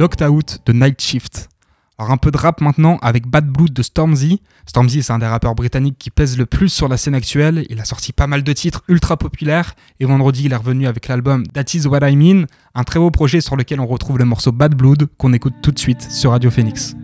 Locked 0.00 0.26
Out 0.26 0.60
de 0.64 0.72
Night 0.72 0.98
Shift. 0.98 1.50
Alors 1.98 2.10
un 2.10 2.16
peu 2.16 2.30
de 2.30 2.38
rap 2.38 2.62
maintenant 2.62 2.96
avec 3.02 3.26
Bad 3.26 3.46
Blood 3.46 3.74
de 3.74 3.82
Stormzy. 3.82 4.40
Stormzy 4.64 5.02
c'est 5.02 5.12
un 5.12 5.18
des 5.18 5.26
rappeurs 5.26 5.54
britanniques 5.54 5.98
qui 5.98 6.08
pèse 6.08 6.38
le 6.38 6.46
plus 6.46 6.70
sur 6.70 6.88
la 6.88 6.96
scène 6.96 7.14
actuelle. 7.14 7.66
Il 7.68 7.78
a 7.80 7.84
sorti 7.84 8.14
pas 8.14 8.26
mal 8.26 8.42
de 8.42 8.52
titres 8.54 8.82
ultra 8.88 9.18
populaires 9.18 9.74
et 10.00 10.06
vendredi 10.06 10.44
il 10.46 10.54
est 10.54 10.56
revenu 10.56 10.86
avec 10.86 11.06
l'album 11.06 11.46
That 11.48 11.64
Is 11.74 11.86
What 11.86 12.08
I 12.08 12.16
Mean, 12.16 12.46
un 12.74 12.84
très 12.84 12.98
beau 12.98 13.10
projet 13.10 13.42
sur 13.42 13.56
lequel 13.56 13.78
on 13.78 13.86
retrouve 13.86 14.16
le 14.16 14.24
morceau 14.24 14.52
Bad 14.52 14.74
Blood 14.74 15.06
qu'on 15.18 15.34
écoute 15.34 15.56
tout 15.60 15.70
de 15.70 15.78
suite 15.78 16.10
sur 16.10 16.30
Radio 16.30 16.50
Phoenix. 16.50 16.96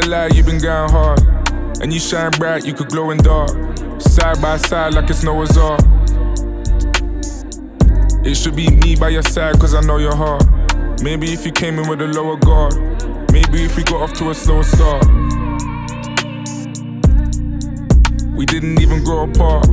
Gonna 0.00 0.10
lie, 0.10 0.28
you 0.34 0.42
been 0.42 0.58
going 0.58 0.90
hard. 0.90 1.20
And 1.80 1.92
you 1.92 2.00
shine 2.00 2.30
bright, 2.32 2.64
you 2.64 2.74
could 2.74 2.88
glow 2.88 3.10
in 3.10 3.18
dark. 3.18 3.50
Side 4.00 4.40
by 4.40 4.56
side, 4.56 4.94
like 4.94 5.08
it's 5.10 5.22
Noah's 5.22 5.56
Ark. 5.56 5.80
It 8.24 8.34
should 8.34 8.56
be 8.56 8.68
me 8.68 8.96
by 8.96 9.10
your 9.10 9.22
side, 9.22 9.58
cause 9.60 9.74
I 9.74 9.80
know 9.80 9.98
your 9.98 10.14
heart. 10.14 10.44
Maybe 11.02 11.32
if 11.32 11.46
you 11.46 11.52
came 11.52 11.78
in 11.78 11.88
with 11.88 12.00
a 12.00 12.06
lower 12.06 12.36
guard. 12.36 12.74
Maybe 13.32 13.64
if 13.64 13.76
we 13.76 13.84
got 13.84 14.02
off 14.02 14.12
to 14.14 14.30
a 14.30 14.34
slower 14.34 14.62
start. 14.62 15.06
We 18.36 18.44
didn't 18.44 18.80
even 18.80 19.04
grow 19.04 19.24
apart. 19.30 19.68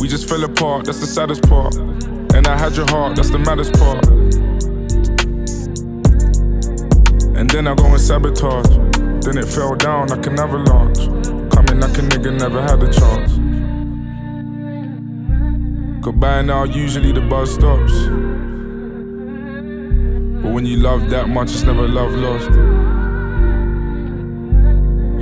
We 0.00 0.08
just 0.08 0.28
fell 0.28 0.44
apart, 0.44 0.86
that's 0.86 1.00
the 1.00 1.06
saddest 1.06 1.48
part. 1.48 1.74
And 1.76 2.46
I 2.46 2.58
had 2.58 2.76
your 2.76 2.86
heart, 2.90 3.16
that's 3.16 3.30
the 3.30 3.38
maddest 3.38 3.72
part. 3.74 4.06
And 7.36 7.48
then 7.50 7.66
I 7.66 7.74
go 7.74 7.86
and 7.86 8.00
sabotage. 8.00 8.83
Then 9.24 9.38
it 9.38 9.46
fell 9.46 9.74
down 9.74 10.08
like 10.08 10.26
an 10.26 10.38
avalanche. 10.38 10.98
Coming 11.50 11.80
like 11.80 11.96
a 11.96 12.02
nigga 12.02 12.38
never 12.38 12.60
had 12.60 12.82
a 12.82 12.92
chance. 12.92 13.32
Goodbye 16.04 16.42
now, 16.42 16.64
usually 16.64 17.10
the 17.10 17.22
bus 17.22 17.54
stops. 17.54 17.94
But 20.42 20.52
when 20.52 20.66
you 20.66 20.76
love 20.76 21.08
that 21.08 21.30
much, 21.30 21.52
it's 21.52 21.62
never 21.62 21.88
love 21.88 22.12
lost. 22.12 22.50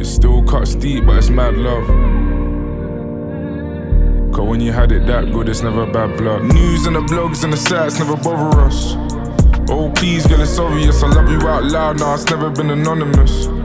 It 0.00 0.04
still 0.06 0.42
cuts 0.42 0.74
deep, 0.74 1.06
but 1.06 1.18
it's 1.18 1.30
mad 1.30 1.56
love. 1.56 1.86
Cause 4.34 4.48
when 4.48 4.60
you 4.60 4.72
had 4.72 4.90
it 4.90 5.06
that 5.06 5.30
good, 5.30 5.48
it's 5.48 5.62
never 5.62 5.86
bad 5.86 6.18
blood. 6.18 6.42
News 6.42 6.86
and 6.86 6.96
the 6.96 7.02
blogs 7.02 7.44
and 7.44 7.52
the 7.52 7.56
sites 7.56 8.00
never 8.00 8.16
bother 8.16 8.62
us. 8.62 8.96
Oh, 9.70 9.92
please, 9.94 10.26
girl, 10.26 10.40
it's 10.40 10.58
obvious. 10.58 11.04
I 11.04 11.08
love 11.08 11.30
you 11.30 11.38
out 11.46 11.62
loud 11.62 12.00
now, 12.00 12.14
it's 12.14 12.28
never 12.28 12.50
been 12.50 12.70
anonymous. 12.70 13.61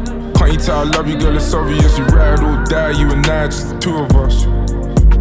Can't 0.48 0.62
you 0.62 0.66
tell 0.66 0.80
I 0.80 0.84
love 0.84 1.10
you, 1.10 1.18
girl? 1.18 1.36
It's 1.36 1.54
obvious. 1.54 1.98
You 1.98 2.06
ride 2.06 2.40
or 2.40 2.64
die, 2.64 2.92
you 2.92 3.12
and 3.12 3.28
I, 3.28 3.48
just 3.48 3.68
the 3.68 3.78
two 3.80 3.98
of 3.98 4.16
us. 4.16 4.46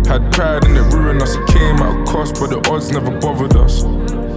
Had 0.06 0.32
pride 0.32 0.64
and 0.64 0.76
it 0.76 0.94
ruined 0.94 1.20
us. 1.20 1.34
It 1.34 1.48
came 1.48 1.74
at 1.82 2.00
a 2.00 2.04
cost, 2.04 2.36
but 2.38 2.50
the 2.50 2.60
odds 2.70 2.92
never 2.92 3.10
bothered 3.18 3.56
us. 3.56 3.82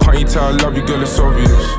Can't 0.02 0.18
you 0.18 0.26
tell 0.26 0.46
I 0.46 0.50
love 0.50 0.76
you, 0.76 0.84
girl? 0.84 1.00
It's 1.00 1.16
obvious. 1.16 1.76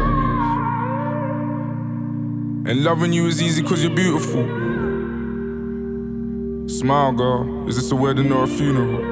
And 2.69 2.85
loving 2.85 3.11
you 3.11 3.27
is 3.27 3.41
easy 3.41 3.61
cause 3.61 3.83
you're 3.83 3.93
beautiful. 3.93 4.43
Smile, 6.69 7.11
girl. 7.11 7.67
Is 7.67 7.75
this 7.75 7.91
a 7.91 7.97
wedding 7.97 8.31
or 8.31 8.45
a 8.45 8.47
funeral? 8.47 9.03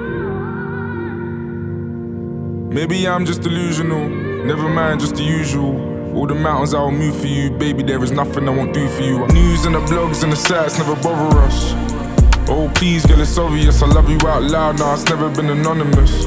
Maybe 2.71 3.05
I'm 3.05 3.25
just 3.25 3.41
delusional. 3.41 4.07
Never 4.45 4.69
mind, 4.69 5.01
just 5.01 5.15
the 5.15 5.23
usual. 5.23 5.98
All 6.19 6.27
the 6.27 6.35
mountains 6.35 6.73
I 6.73 6.81
will 6.81 6.91
move 6.91 7.17
for 7.17 7.27
you, 7.27 7.49
baby. 7.49 7.81
There 7.81 8.03
is 8.03 8.11
nothing 8.11 8.49
I 8.49 8.51
won't 8.51 8.73
do 8.73 8.89
for 8.89 9.03
you. 9.03 9.25
News 9.27 9.63
and 9.63 9.73
the 9.73 9.79
blogs 9.79 10.21
and 10.21 10.33
the 10.33 10.35
sites 10.35 10.77
never 10.77 10.93
bother 10.95 11.39
us. 11.39 11.71
Oh, 12.49 12.69
please, 12.75 13.05
girl, 13.05 13.21
it's 13.21 13.37
obvious. 13.37 13.81
I 13.81 13.87
love 13.87 14.09
you 14.09 14.17
out 14.27 14.43
loud 14.43 14.79
now, 14.79 14.95
it's 14.95 15.05
never 15.05 15.29
been 15.29 15.49
anonymous. 15.49 16.25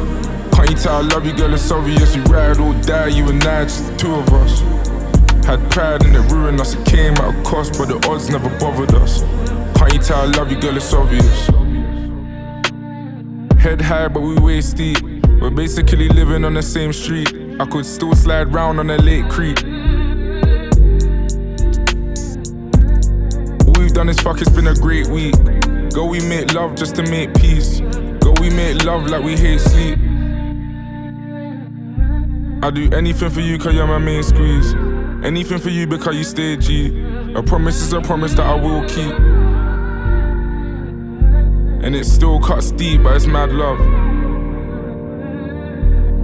Can't 0.55 0.71
you 0.71 0.77
tell 0.77 0.97
I 0.97 1.01
love 1.03 1.27
you, 1.27 1.35
girl? 1.35 1.53
It's 1.53 1.71
obvious. 1.71 2.17
You 2.17 2.23
ride 2.23 2.59
or 2.59 2.73
die, 2.81 3.09
you 3.09 3.29
and 3.29 3.45
I, 3.45 3.65
just 3.65 3.87
the 3.87 3.97
two 3.99 4.15
of 4.15 4.33
us. 4.33 4.61
Had 5.45 5.61
pride 5.71 6.03
and 6.07 6.17
it 6.17 6.33
ruined 6.33 6.59
us. 6.59 6.73
It 6.73 6.87
came 6.87 7.13
at 7.13 7.39
a 7.39 7.43
cost, 7.43 7.75
but 7.77 7.89
the 7.89 7.97
odds 8.09 8.31
never 8.31 8.49
bothered 8.59 8.95
us. 8.95 9.21
Can't 9.77 9.93
you 9.93 9.99
tell 9.99 10.23
I 10.23 10.25
love 10.25 10.51
you, 10.51 10.59
girl? 10.59 10.75
It's 10.75 10.95
obvious. 10.95 11.47
Head 13.63 13.83
high, 13.83 14.09
but 14.09 14.23
we 14.23 14.37
waist 14.41 14.75
deep. 14.79 15.03
We're 15.39 15.51
basically 15.51 16.09
living 16.09 16.47
on 16.47 16.55
the 16.55 16.63
same 16.63 16.95
street. 16.95 17.29
I 17.61 17.67
could 17.67 17.85
still 17.85 18.15
slide 18.15 18.55
round 18.55 18.81
on 18.81 18.89
a 18.89 18.97
late 18.97 19.29
creek. 19.29 19.82
Done 24.03 24.09
is 24.09 24.19
fuck, 24.21 24.41
it's 24.41 24.51
been 24.51 24.67
a 24.67 24.75
great 24.75 25.07
week. 25.07 25.35
Go, 25.93 26.07
we 26.07 26.19
make 26.27 26.53
love 26.55 26.75
just 26.75 26.97
to 26.97 27.05
make 27.05 27.33
peace. 27.35 27.79
Go, 28.19 28.35
we 28.41 28.51
make 28.51 28.83
love 28.83 29.07
like 29.07 29.23
we 29.23 29.37
hate 29.37 29.61
sleep. 29.61 29.97
I 32.65 32.71
do 32.73 32.91
anything 32.93 33.31
for 33.31 33.41
you 33.41 33.59
cause 33.61 33.73
you're 33.75 33.87
my 33.87 33.99
main 33.99 34.25
squeeze. 34.25 34.75
Anything 35.25 35.59
for 35.59 35.69
you 35.69 35.87
because 35.87 36.17
you 36.17 36.25
stay 36.25 36.57
G. 36.57 37.01
A 37.37 37.45
promise 37.45 37.81
is 37.81 37.93
a 37.93 38.01
promise 38.01 38.35
that 38.35 38.45
I 38.45 38.55
will 38.55 38.85
keep. 38.89 39.15
And 41.85 41.95
it 41.95 42.05
still 42.05 42.41
cuts 42.41 42.73
deep, 42.73 43.05
but 43.05 43.15
it's 43.15 43.27
mad 43.27 43.53
love. 43.53 43.79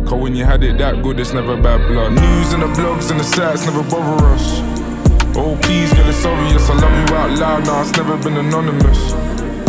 Cause 0.08 0.20
when 0.20 0.34
you 0.34 0.44
had 0.44 0.64
it 0.64 0.78
that 0.78 1.00
good, 1.04 1.20
it's 1.20 1.32
never 1.32 1.56
bad 1.56 1.86
blood. 1.86 2.10
News 2.10 2.52
and 2.54 2.62
the 2.64 2.66
blogs 2.80 3.12
and 3.12 3.20
the 3.20 3.24
sites 3.24 3.66
never 3.66 3.84
bother 3.84 4.24
us. 4.26 4.77
Oh, 5.40 5.56
please, 5.62 5.92
girl, 5.94 6.08
it's 6.08 6.24
obvious. 6.24 6.68
I 6.68 6.74
love 6.74 6.90
you 6.98 7.14
out 7.14 7.38
loud 7.38 7.64
now, 7.64 7.82
it's 7.82 7.96
never 7.96 8.16
been 8.16 8.36
anonymous. 8.38 9.12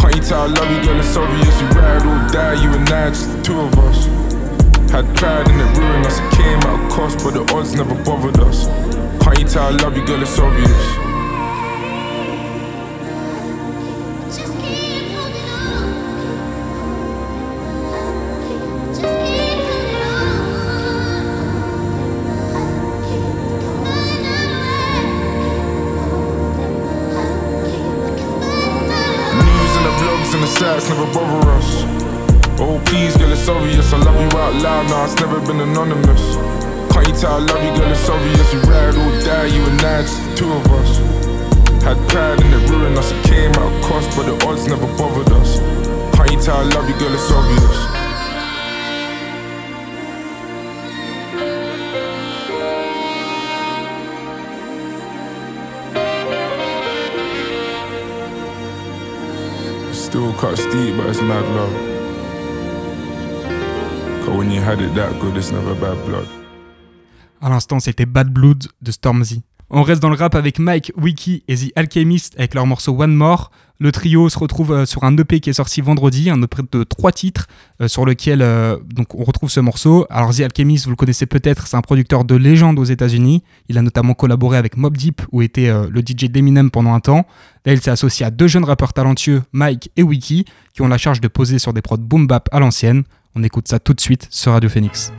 Can't 0.02 0.16
you 0.16 0.22
tell 0.24 0.42
I 0.42 0.48
love 0.48 0.72
you, 0.72 0.84
girl, 0.84 1.00
it's 1.00 1.16
obvious. 1.16 1.62
You 1.62 1.68
ride 1.78 2.02
or 2.02 2.34
die, 2.34 2.64
you 2.64 2.72
and 2.72 2.90
I, 2.90 3.10
just 3.10 3.32
the 3.32 3.44
two 3.44 3.60
of 3.60 3.78
us. 3.78 4.06
Had 4.90 5.06
pride 5.16 5.48
and 5.48 5.62
it 5.62 5.78
ruined 5.78 6.08
us. 6.08 6.18
It 6.18 6.32
came 6.34 6.58
at 6.58 6.74
a 6.74 6.96
cost, 6.96 7.20
but 7.24 7.36
the 7.36 7.54
odds 7.54 7.76
never 7.76 7.94
bothered 8.04 8.40
us. 8.40 8.66
Can't 9.24 9.38
you 9.38 9.46
tell 9.46 9.68
I 9.68 9.70
love 9.70 9.96
you, 9.96 10.04
girl, 10.08 10.24
it's 10.24 10.40
obvious. 10.40 11.09
Been 35.50 35.62
anonymous. 35.62 36.36
Can't 36.94 37.08
you 37.08 37.16
tell 37.16 37.34
I 37.34 37.40
love 37.40 37.64
you, 37.64 37.74
girl, 37.82 37.92
it's 37.92 38.08
obvious. 38.08 38.54
You 38.54 38.62
ride 38.70 38.94
or 38.94 39.20
die, 39.26 39.46
you 39.48 39.64
and 39.64 39.82
I, 39.82 40.02
just 40.04 40.22
the 40.24 40.36
two 40.36 40.52
of 40.52 40.68
us. 40.74 40.98
Had 41.84 41.98
pride 42.10 42.40
and 42.40 42.54
it 42.54 42.70
ruined 42.70 42.98
us. 42.98 43.12
It 43.12 43.24
came 43.26 43.50
at 43.50 43.58
a 43.58 43.88
cost, 43.88 44.16
but 44.16 44.26
the 44.28 44.46
odds 44.46 44.68
never 44.68 44.86
bothered 44.96 45.32
us. 45.34 45.60
Can't 46.16 46.32
you 46.32 46.40
tell 46.40 46.58
I 46.58 46.64
love 46.70 46.88
you, 46.88 47.00
girl, 47.00 47.14
it's 47.14 47.32
obvious. 47.32 47.78
Still 59.98 60.34
cuts 60.34 60.64
deep, 60.66 60.96
but 60.96 61.08
it's 61.08 61.22
mad 61.22 61.46
love. 61.56 61.99
When 64.38 64.52
had 64.52 64.80
it 64.82 64.94
that 64.96 65.20
good, 65.20 65.36
never 65.36 65.74
bad 65.76 65.98
blood. 66.06 66.28
L'instant, 67.42 67.80
c'était 67.80 68.06
Bad 68.06 68.30
Blood 68.30 68.68
de 68.82 68.92
Stormzy. 68.92 69.44
On 69.72 69.84
reste 69.84 70.02
dans 70.02 70.10
le 70.10 70.16
rap 70.16 70.34
avec 70.36 70.58
Mike, 70.58 70.92
Wiki 70.98 71.44
et 71.48 71.56
The 71.56 71.72
Alchemist 71.76 72.34
avec 72.38 72.56
leur 72.56 72.66
morceau 72.66 73.00
One 73.00 73.14
More. 73.14 73.52
Le 73.80 73.92
trio 73.92 74.28
se 74.28 74.38
retrouve 74.38 74.74
euh, 74.74 74.86
sur 74.86 75.04
un 75.04 75.16
EP 75.16 75.40
qui 75.40 75.52
est 75.52 75.54
sorti 75.54 75.80
vendredi, 75.82 76.30
un 76.30 76.42
EP 76.42 76.58
de 76.72 76.84
trois 76.84 77.12
titres 77.12 77.48
euh, 77.80 77.88
sur 77.88 78.04
lequel 78.04 78.42
euh, 78.42 78.78
on 79.14 79.24
retrouve 79.24 79.50
ce 79.50 79.60
morceau. 79.60 80.06
Alors 80.10 80.34
The 80.34 80.42
Alchemist, 80.42 80.86
vous 80.86 80.90
le 80.90 80.96
connaissez 80.96 81.28
peut-être, 81.28 81.68
c'est 81.68 81.78
un 81.78 81.82
producteur 81.82 82.26
de 82.26 82.36
légende 82.36 82.80
aux 82.80 82.84
États-Unis. 82.84 83.44
Il 83.68 83.78
a 83.78 83.82
notamment 83.82 84.16
collaboré 84.16 84.58
avec 84.58 84.76
Mob 84.76 84.98
Deep 84.98 85.22
où 85.32 85.42
était 85.42 85.72
le 85.72 86.02
DJ 86.02 86.30
d'Eminem 86.30 86.72
pendant 86.72 86.94
un 86.94 87.00
temps. 87.00 87.26
Là, 87.66 87.74
il 87.74 87.82
s'est 87.82 87.92
associé 87.92 88.26
à 88.26 88.32
deux 88.32 88.48
jeunes 88.48 88.66
rappeurs 88.66 88.94
talentueux, 88.94 89.44
Mike 89.54 89.92
et 89.96 90.04
Wiki, 90.04 90.46
qui 90.74 90.82
ont 90.82 90.88
la 90.88 90.98
charge 90.98 91.22
de 91.22 91.28
poser 91.28 91.60
sur 91.60 91.74
des 91.74 91.82
prods 91.82 91.98
boom 91.98 92.26
bap 92.28 92.50
à 92.52 92.60
l'ancienne. 92.60 93.04
On 93.36 93.44
écoute 93.44 93.68
ça 93.68 93.80
tout 93.80 93.94
de 93.94 94.02
suite 94.02 94.28
sur 94.32 94.52
Radio 94.54 94.70
Phoenix. 94.70 95.12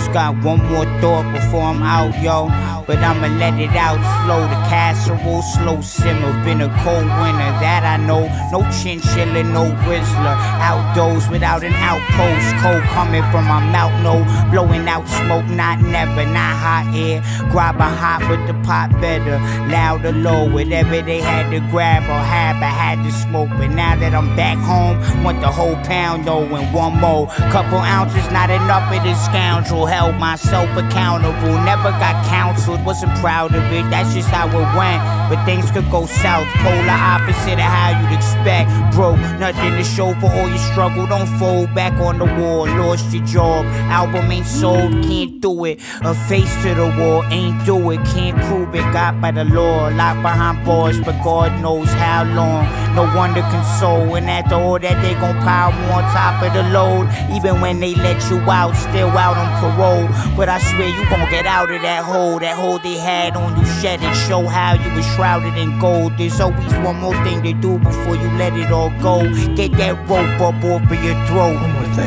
Just 0.00 0.12
got 0.14 0.42
one 0.42 0.64
more 0.64 0.86
thought 1.02 1.30
before 1.30 1.60
I'm 1.60 1.82
out, 1.82 2.16
yo. 2.22 2.48
But 2.86 3.04
I'ma 3.04 3.28
let 3.36 3.60
it 3.60 3.76
out 3.76 4.00
slow. 4.24 4.40
The 4.48 4.56
casserole 4.72 5.42
slow 5.42 5.82
simmer. 5.82 6.32
Been 6.42 6.62
a 6.62 6.68
cold 6.82 7.04
winter, 7.20 7.52
that 7.60 7.84
I 7.84 7.98
know. 8.02 8.24
No 8.50 8.64
chinchilla, 8.72 9.44
no 9.44 9.68
whistler. 9.84 10.36
Outdoors 10.64 11.28
without 11.28 11.62
an 11.62 11.74
outpost. 11.74 12.48
Cold 12.64 12.82
coming 12.96 13.22
from 13.30 13.44
my 13.44 13.60
mouth, 13.60 13.92
no. 14.00 14.24
Blowing 14.50 14.88
out 14.88 15.06
smoke, 15.06 15.44
not 15.52 15.82
never, 15.82 16.24
not 16.24 16.56
hot 16.56 16.88
air. 16.96 17.20
Grab 17.52 17.76
a 17.76 17.84
hot 17.84 18.24
with 18.30 18.40
the 18.48 18.54
pot 18.66 18.90
better. 19.02 19.36
Loud 19.68 20.06
or 20.06 20.12
low, 20.12 20.48
whatever 20.48 21.02
they 21.02 21.20
had 21.20 21.50
to 21.50 21.60
grab 21.70 22.04
or 22.04 22.24
have, 22.24 22.56
I 22.56 22.72
had 22.72 23.04
to 23.04 23.12
smoke. 23.12 23.50
But 23.50 23.68
now 23.68 23.96
that 24.00 24.14
I'm 24.14 24.34
back 24.34 24.56
home, 24.56 24.96
want 25.22 25.42
the 25.42 25.52
whole 25.52 25.76
pound 25.84 26.24
though, 26.24 26.48
and 26.56 26.72
one 26.72 26.96
more. 26.96 27.28
Couple 27.52 27.78
ounces, 27.78 28.24
not 28.32 28.48
enough 28.48 28.90
of 28.90 29.02
this 29.04 29.22
scoundrel. 29.26 29.89
Held 29.90 30.14
myself 30.20 30.70
accountable, 30.76 31.58
never 31.66 31.90
got 31.98 32.24
counseled, 32.26 32.84
wasn't 32.84 33.12
proud 33.18 33.52
of 33.56 33.64
it. 33.72 33.82
That's 33.90 34.14
just 34.14 34.28
how 34.28 34.46
it 34.46 34.78
went. 34.78 35.02
But 35.28 35.44
things 35.44 35.68
could 35.72 35.90
go 35.90 36.06
south, 36.06 36.46
polar 36.62 36.94
opposite 36.94 37.54
of 37.54 37.70
how 37.74 37.98
you'd 37.98 38.16
expect. 38.16 38.70
Broke, 38.94 39.18
nothing 39.40 39.72
to 39.72 39.82
show 39.82 40.14
for 40.20 40.30
all 40.30 40.48
your 40.48 40.58
struggle. 40.70 41.08
Don't 41.08 41.26
fold 41.40 41.74
back 41.74 41.92
on 42.00 42.18
the 42.18 42.24
wall, 42.24 42.66
lost 42.66 43.12
your 43.12 43.26
job. 43.26 43.66
Album 43.90 44.30
ain't 44.30 44.46
sold, 44.46 44.92
can't 45.02 45.40
do 45.40 45.64
it. 45.64 45.80
A 46.02 46.14
face 46.14 46.54
to 46.62 46.72
the 46.72 46.94
wall, 46.96 47.24
ain't 47.24 47.66
do 47.66 47.90
it, 47.90 47.98
can't 48.14 48.40
prove 48.46 48.72
it. 48.76 48.86
Got 48.92 49.20
by 49.20 49.32
the 49.32 49.44
law, 49.44 49.88
locked 49.88 50.22
behind 50.22 50.64
bars, 50.64 51.00
but 51.00 51.20
God 51.24 51.60
knows 51.60 51.88
how 51.88 52.22
long. 52.22 52.64
No 52.94 53.02
wonder 53.16 53.42
console, 53.42 54.14
and 54.14 54.30
after 54.30 54.54
all 54.54 54.78
that, 54.78 55.02
they 55.02 55.14
gon' 55.14 55.36
pile 55.42 55.72
more 55.72 55.98
on 55.98 56.02
top 56.14 56.42
of 56.44 56.52
the 56.52 56.62
load. 56.70 57.08
Even 57.34 57.60
when 57.60 57.80
they 57.80 57.96
let 57.96 58.18
you 58.30 58.38
out, 58.50 58.76
still 58.76 59.10
out 59.18 59.36
on 59.36 59.50
parole. 59.58 59.79
But 59.80 60.50
I 60.50 60.58
swear 60.58 60.88
you 60.88 61.08
gon' 61.08 61.30
get 61.30 61.46
out 61.46 61.70
of 61.70 61.80
that 61.80 62.04
hole, 62.04 62.38
that 62.38 62.54
hole 62.54 62.78
they 62.78 62.98
had 62.98 63.34
on 63.34 63.56
you, 63.58 63.64
shed 63.80 64.00
and 64.02 64.14
Show 64.28 64.46
how 64.46 64.74
you 64.74 64.94
was 64.94 65.06
shrouded 65.14 65.56
in 65.56 65.78
gold. 65.78 66.18
There's 66.18 66.38
always 66.38 66.72
one 66.84 66.96
more 66.96 67.16
thing 67.24 67.42
to 67.42 67.54
do 67.54 67.78
before 67.78 68.14
you 68.14 68.28
let 68.36 68.52
it 68.52 68.70
all 68.70 68.90
go. 69.00 69.22
Get 69.54 69.72
that 69.78 69.96
rope 70.06 70.40
up 70.40 70.62
over 70.62 70.94
your 70.94 71.16
throat. 71.26 71.56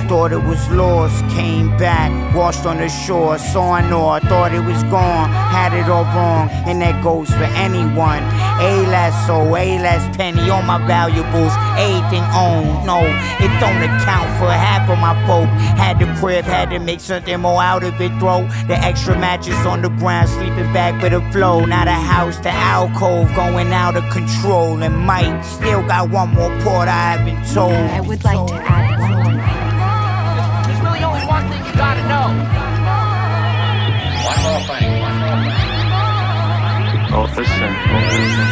Thought 0.07 0.31
it 0.31 0.43
was 0.43 0.69
lost, 0.69 1.23
came 1.29 1.69
back, 1.77 2.11
washed 2.36 2.65
on 2.65 2.77
the 2.77 2.89
shore, 2.89 3.38
saw 3.38 3.75
an 3.75 3.91
ore, 3.91 4.19
thought 4.21 4.53
it 4.53 4.63
was 4.63 4.81
gone, 4.84 5.29
had 5.29 5.73
it 5.73 5.89
all 5.89 6.03
wrong, 6.15 6.49
and 6.67 6.81
that 6.81 7.03
goes 7.03 7.29
for 7.29 7.43
anyone. 7.55 8.23
A 8.61 8.86
less 8.88 9.27
so, 9.27 9.55
A 9.55 9.79
less 9.79 10.15
penny, 10.15 10.49
all 10.49 10.61
my 10.63 10.77
valuables, 10.88 11.53
everything 11.77 12.23
owned. 12.34 12.86
No, 12.86 12.99
it 13.43 13.51
don't 13.59 13.81
account 13.84 14.29
for 14.39 14.51
half 14.51 14.89
of 14.89 14.97
my 14.99 15.13
folk. 15.27 15.47
Had 15.77 15.99
the 15.99 16.05
crib, 16.19 16.45
had 16.45 16.69
to 16.69 16.79
make 16.79 16.99
something 16.99 17.39
more 17.41 17.61
out 17.61 17.84
of 17.84 17.99
it. 17.99 18.11
Throw 18.19 18.47
the 18.67 18.77
extra 18.77 19.17
mattress 19.17 19.65
on 19.65 19.81
the 19.81 19.89
ground, 19.89 20.29
sleeping 20.29 20.71
back 20.73 21.01
with 21.01 21.13
a 21.13 21.21
flow. 21.31 21.65
Not 21.65 21.88
a 21.88 21.91
house 21.91 22.39
to 22.41 22.49
alcove, 22.49 23.34
going 23.36 23.71
out 23.73 23.95
of 23.95 24.03
control. 24.11 24.81
And 24.81 24.97
Mike 24.99 25.43
still 25.43 25.81
got 25.84 26.09
one 26.09 26.29
more 26.29 26.49
port 26.61 26.88
I 26.88 27.17
have 27.17 27.25
been 27.25 27.43
told. 27.53 27.73
I 27.73 28.01
would 28.01 28.23
like 28.23 28.47
to 28.47 28.53
add 28.55 28.99
one 28.99 29.22
one 31.34 31.45
thing 31.49 31.65
you 31.65 31.73
gotta 31.73 32.03
know. 32.13 32.27
One 34.29 34.41
more 34.45 34.61
thing. 34.69 34.86
One 35.01 35.17
more 35.23 35.38
thing. 35.41 35.73
Oh, 37.15 37.25
listen. 37.38 37.71
Oh, 37.93 38.01
listen. 38.13 38.47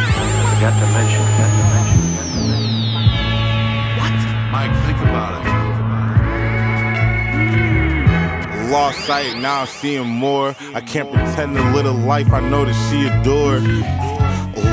Forgot 0.50 0.74
to 0.80 0.86
mention. 0.96 1.22
Forgot 1.30 1.52
to 1.58 1.64
mention. 1.74 2.00
Mike, 4.52 4.74
think 4.86 5.00
about 5.08 5.32
it. 5.38 5.44
Lost 8.70 8.98
sight, 9.06 9.36
now 9.36 9.60
I'm 9.60 9.66
seeing 9.66 10.08
more. 10.08 10.56
I 10.74 10.80
can't 10.80 11.10
pretend 11.12 11.54
the 11.56 11.64
little 11.76 11.94
life 11.94 12.32
I 12.32 12.40
know 12.40 12.64
that 12.64 12.78
she 12.86 13.06
adored. 13.06 13.62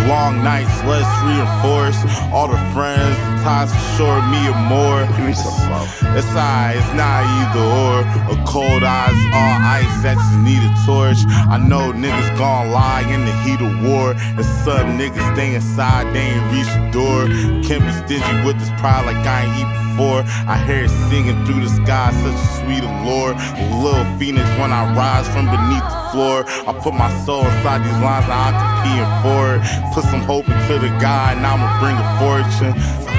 Long 0.07 0.43
nights, 0.43 0.75
let's 0.85 1.13
reinforce. 1.27 1.99
All 2.33 2.47
the 2.47 2.57
friends, 2.73 3.17
the 3.29 3.38
ties 3.43 3.71
for 3.71 3.83
sure, 3.97 4.21
me 4.29 4.41
and 4.47 4.65
more. 4.67 5.05
Give 5.17 5.25
me 5.25 5.33
some 5.33 5.55
love. 5.71 5.87
It's 6.17 6.27
alright, 6.27 6.77
it's 6.77 6.93
not 6.93 7.23
either 7.39 7.63
or. 7.63 7.97
A 8.33 8.37
cold 8.45 8.83
eyes, 8.83 9.17
all 9.33 9.55
ice, 9.61 10.03
that 10.03 10.15
just 10.17 10.39
need 10.39 10.61
a 10.63 10.71
torch. 10.85 11.19
I 11.49 11.57
know 11.57 11.91
niggas 11.91 12.37
gon' 12.37 12.71
lie 12.71 13.05
in 13.07 13.25
the 13.25 13.35
heat 13.43 13.61
of 13.61 13.73
war. 13.83 14.11
And 14.13 14.45
some 14.63 14.97
niggas 14.97 15.33
stay 15.33 15.55
inside, 15.55 16.13
they 16.13 16.33
ain't 16.33 16.45
reach 16.51 16.67
the 16.67 16.83
door. 16.91 17.27
Can't 17.65 17.83
be 17.83 17.93
stingy 18.03 18.45
with 18.45 18.59
this 18.59 18.71
pride 18.79 19.05
like 19.05 19.21
I 19.25 19.45
ain't 19.45 19.55
eat 19.59 19.69
before. 19.89 20.23
I 20.47 20.57
hear 20.65 20.85
it 20.85 20.93
singing 21.09 21.37
through 21.45 21.61
the 21.61 21.69
sky, 21.69 22.11
such 22.23 22.35
a 22.35 22.47
sweet 22.63 22.83
allure. 22.83 23.33
A 23.35 23.63
little 23.83 24.07
phoenix 24.17 24.47
when 24.57 24.71
I 24.71 24.87
rise 24.95 25.27
from 25.29 25.45
beneath 25.45 25.83
the 25.83 26.01
floor. 26.11 26.37
I 26.67 26.73
put 26.73 26.93
my 26.93 27.11
soul 27.25 27.45
inside 27.45 27.83
these 27.83 27.99
lines, 28.01 28.27
now 28.27 28.49
I'm 28.49 28.55
competing 28.57 29.11
for 29.23 29.41
it. 29.55 29.61
Put 29.93 30.03
some 30.05 30.21
hope 30.21 30.47
into 30.47 30.79
the 30.79 30.91
guy, 30.99 31.33
and 31.33 31.45
I'ma 31.45 31.67
bring 31.79 31.97
a 31.97 32.07
fortune. 32.17 33.18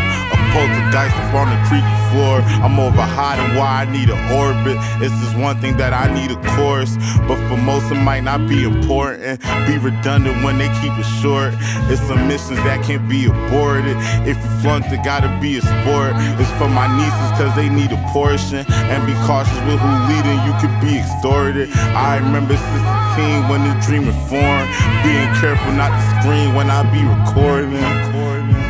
Poltergeist 0.52 1.16
up 1.16 1.34
on 1.34 1.48
the 1.50 1.58
creaky 1.68 1.96
floor. 2.10 2.42
I'm 2.62 2.78
over 2.78 3.02
hot 3.02 3.38
and 3.38 3.56
why 3.56 3.82
I 3.82 3.84
need 3.86 4.10
an 4.10 4.18
orbit. 4.34 4.76
It's 4.98 5.14
just 5.22 5.36
one 5.38 5.60
thing 5.60 5.76
that 5.78 5.92
I 5.94 6.12
need 6.12 6.30
a 6.30 6.40
course. 6.56 6.96
But 7.28 7.38
for 7.48 7.56
most, 7.56 7.90
it 7.92 8.02
might 8.02 8.24
not 8.24 8.48
be 8.48 8.64
important. 8.64 9.40
Be 9.66 9.78
redundant 9.78 10.42
when 10.42 10.58
they 10.58 10.68
keep 10.82 10.92
it 10.98 11.08
short. 11.22 11.54
It's 11.86 12.02
some 12.02 12.26
missions 12.26 12.58
that 12.66 12.82
can't 12.84 13.08
be 13.08 13.26
aborted. 13.26 13.96
If 14.26 14.36
you 14.36 14.50
flunked, 14.62 14.90
it 14.90 15.04
gotta 15.04 15.30
be 15.40 15.58
a 15.58 15.62
sport. 15.62 16.18
It's 16.40 16.50
for 16.58 16.68
my 16.68 16.90
nieces, 16.98 17.30
cause 17.38 17.54
they 17.54 17.68
need 17.68 17.92
a 17.92 18.00
portion. 18.10 18.66
And 18.90 19.06
be 19.06 19.14
cautious 19.26 19.60
with 19.66 19.78
who 19.78 19.92
leading, 20.10 20.38
you 20.42 20.54
could 20.58 20.74
be 20.82 20.98
extorted. 20.98 21.70
I 21.94 22.18
remember 22.18 22.58
16 22.58 23.48
when 23.48 23.62
the 23.66 23.74
dream 23.86 24.06
was 24.06 24.18
formed. 24.26 24.68
Being 25.06 25.30
careful 25.38 25.72
not 25.78 25.94
to 25.94 26.02
scream 26.18 26.54
when 26.54 26.70
I 26.70 26.82
be 26.90 27.02
recording. 27.06 28.69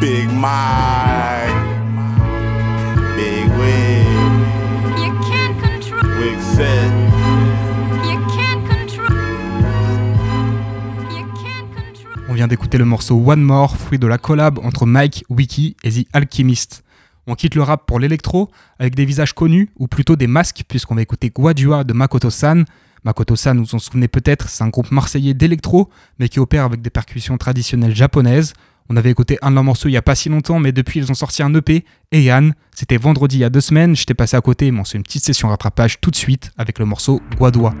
Big 0.00 0.28
Mike, 0.30 1.56
Big 3.16 3.48
Wig, 3.58 4.06
You 4.98 5.12
can't 5.22 5.56
control. 5.58 6.02
Wig 6.20 6.38
set. 6.40 6.92
You 8.04 8.18
can't 8.36 8.68
control. 8.68 9.16
You 11.10 11.24
can't 11.34 11.74
control. 11.74 12.24
On 12.28 12.34
vient 12.34 12.46
d'écouter 12.46 12.76
le 12.76 12.84
morceau 12.84 13.14
One 13.16 13.40
More, 13.40 13.76
fruit 13.76 13.98
de 13.98 14.06
la 14.06 14.18
collab 14.18 14.58
entre 14.58 14.84
Mike, 14.84 15.24
Wiki 15.30 15.76
et 15.82 15.90
The 15.90 16.06
Alchemist. 16.12 16.84
On 17.26 17.34
quitte 17.34 17.54
le 17.54 17.62
rap 17.62 17.86
pour 17.86 17.98
l'électro, 17.98 18.50
avec 18.78 18.94
des 18.94 19.06
visages 19.06 19.32
connus, 19.32 19.70
ou 19.76 19.88
plutôt 19.88 20.16
des 20.16 20.26
masques, 20.26 20.62
puisqu'on 20.68 20.94
va 20.94 21.02
écouter 21.02 21.30
Guadua 21.30 21.84
de 21.84 21.94
Makoto-san. 21.94 22.66
Makoto-san, 23.02 23.58
vous 23.58 23.74
en 23.74 23.78
souvenez 23.78 24.08
peut-être, 24.08 24.50
c'est 24.50 24.62
un 24.62 24.68
groupe 24.68 24.90
marseillais 24.90 25.32
d'électro, 25.32 25.88
mais 26.18 26.28
qui 26.28 26.38
opère 26.38 26.64
avec 26.64 26.82
des 26.82 26.90
percussions 26.90 27.38
traditionnelles 27.38 27.96
japonaises. 27.96 28.52
On 28.88 28.96
avait 28.96 29.10
écouté 29.10 29.38
un 29.42 29.50
de 29.50 29.54
leurs 29.54 29.64
morceaux 29.64 29.88
il 29.88 29.92
y 29.92 29.96
a 29.96 30.02
pas 30.02 30.14
si 30.14 30.28
longtemps, 30.28 30.58
mais 30.58 30.72
depuis 30.72 31.00
ils 31.00 31.10
ont 31.10 31.14
sorti 31.14 31.42
un 31.42 31.52
EP, 31.54 31.84
Eyan. 32.12 32.50
C'était 32.74 32.96
vendredi 32.96 33.36
il 33.36 33.40
y 33.40 33.44
a 33.44 33.50
deux 33.50 33.60
semaines, 33.60 33.96
j'étais 33.96 34.14
passé 34.14 34.36
à 34.36 34.40
côté, 34.40 34.70
mais 34.70 34.80
on 34.80 34.84
fait 34.84 34.98
une 34.98 35.04
petite 35.04 35.24
session 35.24 35.48
rattrapage 35.48 36.00
tout 36.00 36.10
de 36.10 36.16
suite 36.16 36.50
avec 36.56 36.78
le 36.78 36.84
morceau 36.84 37.20
Guadua. 37.36 37.74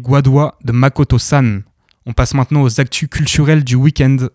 Guadua 0.00 0.56
de 0.64 0.72
Makoto-san. 0.72 1.62
On 2.06 2.12
passe 2.12 2.34
maintenant 2.34 2.62
aux 2.62 2.80
actus 2.80 3.08
culturels 3.08 3.64
du 3.64 3.74
week-end. 3.74 4.28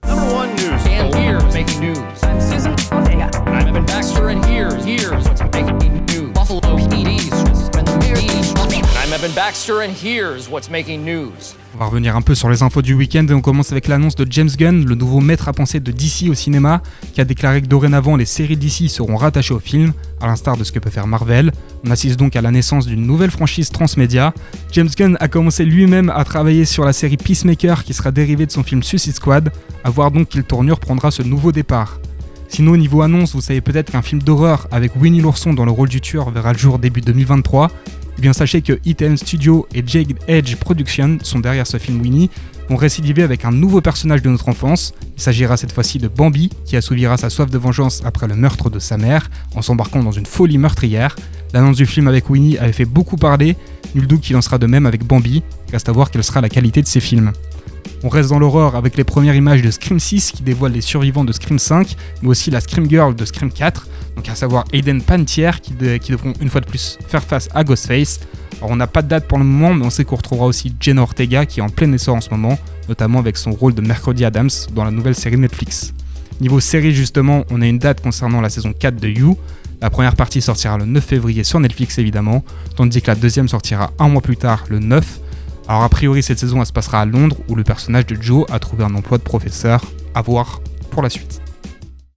Baxter, 9.35 9.81
and 9.81 9.93
here's 9.93 10.49
what's 10.49 10.69
making 10.69 11.05
news. 11.05 11.55
Va 11.81 11.87
revenir 11.87 12.15
un 12.15 12.21
peu 12.21 12.35
sur 12.35 12.47
les 12.47 12.61
infos 12.61 12.83
du 12.83 12.93
week-end 12.93 13.25
et 13.27 13.33
on 13.33 13.41
commence 13.41 13.71
avec 13.71 13.87
l'annonce 13.87 14.13
de 14.13 14.27
James 14.29 14.51
Gunn, 14.55 14.85
le 14.85 14.93
nouveau 14.93 15.19
maître 15.19 15.47
à 15.47 15.51
penser 15.51 15.79
de 15.79 15.91
DC 15.91 16.29
au 16.29 16.35
cinéma, 16.35 16.83
qui 17.11 17.21
a 17.21 17.25
déclaré 17.25 17.59
que 17.59 17.65
dorénavant 17.65 18.17
les 18.17 18.25
séries 18.25 18.55
DC 18.55 18.87
seront 18.87 19.15
rattachées 19.15 19.55
au 19.55 19.59
film, 19.59 19.93
à 20.21 20.27
l'instar 20.27 20.57
de 20.57 20.63
ce 20.63 20.71
que 20.71 20.77
peut 20.77 20.91
faire 20.91 21.07
Marvel. 21.07 21.51
On 21.83 21.89
assiste 21.89 22.19
donc 22.19 22.35
à 22.35 22.41
la 22.43 22.51
naissance 22.51 22.85
d'une 22.85 23.07
nouvelle 23.07 23.31
franchise 23.31 23.71
transmédia. 23.71 24.31
James 24.73 24.89
Gunn 24.95 25.17
a 25.19 25.27
commencé 25.27 25.65
lui-même 25.65 26.11
à 26.11 26.23
travailler 26.23 26.65
sur 26.65 26.85
la 26.85 26.93
série 26.93 27.17
Peacemaker 27.17 27.83
qui 27.83 27.95
sera 27.95 28.11
dérivée 28.11 28.45
de 28.45 28.51
son 28.51 28.61
film 28.61 28.83
Suicide 28.83 29.15
Squad, 29.15 29.51
à 29.83 29.89
voir 29.89 30.11
donc 30.11 30.29
quelle 30.29 30.43
tournure 30.43 30.79
prendra 30.79 31.09
ce 31.09 31.23
nouveau 31.23 31.51
départ. 31.51 31.99
Sinon, 32.47 32.73
au 32.73 32.77
niveau 32.77 33.01
annonce, 33.01 33.33
vous 33.33 33.41
savez 33.41 33.61
peut-être 33.61 33.91
qu'un 33.91 34.03
film 34.03 34.21
d'horreur 34.21 34.67
avec 34.69 34.95
Winnie 34.97 35.21
l'ourson 35.21 35.53
dans 35.53 35.65
le 35.65 35.71
rôle 35.71 35.89
du 35.89 35.99
tueur 35.99 36.29
verra 36.29 36.53
le 36.53 36.59
jour 36.59 36.77
début 36.77 37.01
2023. 37.01 37.71
Eh 38.21 38.29
bien, 38.29 38.33
sachez 38.33 38.61
que 38.61 38.79
Hit 38.85 39.03
Studio 39.15 39.67
et 39.73 39.81
Jade 39.83 40.13
Edge 40.27 40.55
Productions 40.57 41.17
sont 41.23 41.39
derrière 41.39 41.65
ce 41.65 41.77
film 41.77 41.99
Winnie, 42.01 42.29
vont 42.69 42.75
récidiver 42.75 43.23
avec 43.23 43.45
un 43.45 43.51
nouveau 43.51 43.81
personnage 43.81 44.21
de 44.21 44.29
notre 44.29 44.47
enfance. 44.47 44.93
Il 45.17 45.21
s'agira 45.23 45.57
cette 45.57 45.71
fois-ci 45.71 45.97
de 45.97 46.07
Bambi, 46.07 46.51
qui 46.65 46.77
assouvira 46.77 47.17
sa 47.17 47.31
soif 47.31 47.49
de 47.49 47.57
vengeance 47.57 48.03
après 48.05 48.27
le 48.27 48.35
meurtre 48.35 48.69
de 48.69 48.77
sa 48.77 48.99
mère, 48.99 49.31
en 49.55 49.63
s'embarquant 49.63 50.03
dans 50.03 50.11
une 50.11 50.27
folie 50.27 50.59
meurtrière. 50.59 51.15
L'annonce 51.51 51.77
du 51.77 51.87
film 51.87 52.07
avec 52.07 52.29
Winnie 52.29 52.59
avait 52.59 52.73
fait 52.73 52.85
beaucoup 52.85 53.15
parler, 53.15 53.57
nul 53.95 54.07
doute 54.07 54.21
qu'il 54.21 54.35
en 54.35 54.41
sera 54.41 54.57
de 54.57 54.65
même 54.67 54.85
avec 54.85 55.05
Bambi, 55.05 55.43
reste 55.71 55.89
à 55.89 55.91
voir 55.91 56.11
quelle 56.11 56.23
sera 56.23 56.41
la 56.41 56.49
qualité 56.49 56.81
de 56.81 56.87
ces 56.87 56.99
films. 56.99 57.31
On 58.03 58.09
reste 58.09 58.29
dans 58.29 58.39
l'horreur 58.39 58.75
avec 58.75 58.97
les 58.97 59.03
premières 59.03 59.35
images 59.35 59.61
de 59.61 59.69
Scream 59.69 59.99
6 59.99 60.31
qui 60.31 60.43
dévoilent 60.43 60.71
les 60.71 60.81
survivants 60.81 61.23
de 61.23 61.31
Scream 61.31 61.59
5, 61.59 61.95
mais 62.23 62.29
aussi 62.29 62.49
la 62.49 62.59
Scream 62.59 62.89
Girl 62.89 63.13
de 63.15 63.25
Scream 63.25 63.51
4, 63.51 63.87
donc 64.15 64.27
à 64.27 64.33
savoir 64.35 64.65
Aiden 64.73 65.01
Pantier 65.03 65.51
qui, 65.61 65.73
de- 65.73 65.97
qui 65.97 66.11
devront 66.11 66.33
une 66.41 66.49
fois 66.49 66.61
de 66.61 66.65
plus 66.65 66.97
faire 67.07 67.23
face 67.23 67.47
à 67.53 67.63
Ghostface. 67.63 68.19
Alors 68.57 68.71
on 68.71 68.75
n'a 68.75 68.87
pas 68.87 69.01
de 69.03 69.07
date 69.07 69.27
pour 69.27 69.37
le 69.37 69.43
moment, 69.43 69.73
mais 69.73 69.85
on 69.85 69.89
sait 69.91 70.03
qu'on 70.03 70.15
retrouvera 70.15 70.47
aussi 70.47 70.73
Jenna 70.79 71.01
Ortega 71.03 71.45
qui 71.45 71.59
est 71.59 71.63
en 71.63 71.69
plein 71.69 71.91
essor 71.93 72.15
en 72.15 72.21
ce 72.21 72.29
moment, 72.31 72.57
notamment 72.89 73.19
avec 73.19 73.37
son 73.37 73.51
rôle 73.51 73.73
de 73.75 73.81
Mercredi 73.81 74.25
Adams 74.25 74.49
dans 74.73 74.83
la 74.83 74.91
nouvelle 74.91 75.15
série 75.15 75.37
Netflix. 75.37 75.93
Niveau 76.39 76.59
série 76.59 76.93
justement, 76.93 77.43
on 77.51 77.61
a 77.61 77.67
une 77.67 77.77
date 77.77 78.01
concernant 78.01 78.41
la 78.41 78.49
saison 78.49 78.73
4 78.77 78.95
de 78.99 79.07
You. 79.09 79.37
La 79.81 79.89
première 79.89 80.15
partie 80.15 80.41
sortira 80.41 80.77
le 80.77 80.85
9 80.85 81.03
février 81.03 81.43
sur 81.43 81.59
Netflix 81.59 81.97
évidemment, 81.97 82.43
tandis 82.75 83.01
que 83.01 83.07
la 83.07 83.15
deuxième 83.15 83.47
sortira 83.47 83.91
un 83.97 84.09
mois 84.09 84.21
plus 84.21 84.37
tard, 84.37 84.65
le 84.69 84.77
9. 84.77 85.19
Alors 85.67 85.81
a 85.81 85.89
priori 85.89 86.21
cette 86.21 86.37
saison 86.37 86.59
elle 86.59 86.67
se 86.67 86.71
passera 86.71 87.01
à 87.01 87.05
Londres 87.05 87.37
où 87.47 87.55
le 87.55 87.63
personnage 87.63 88.05
de 88.05 88.21
Joe 88.21 88.45
a 88.51 88.59
trouvé 88.59 88.83
un 88.83 88.93
emploi 88.93 89.17
de 89.17 89.23
professeur. 89.23 89.83
À 90.13 90.21
voir 90.21 90.61
pour 90.91 91.01
la 91.01 91.09
suite. 91.09 91.41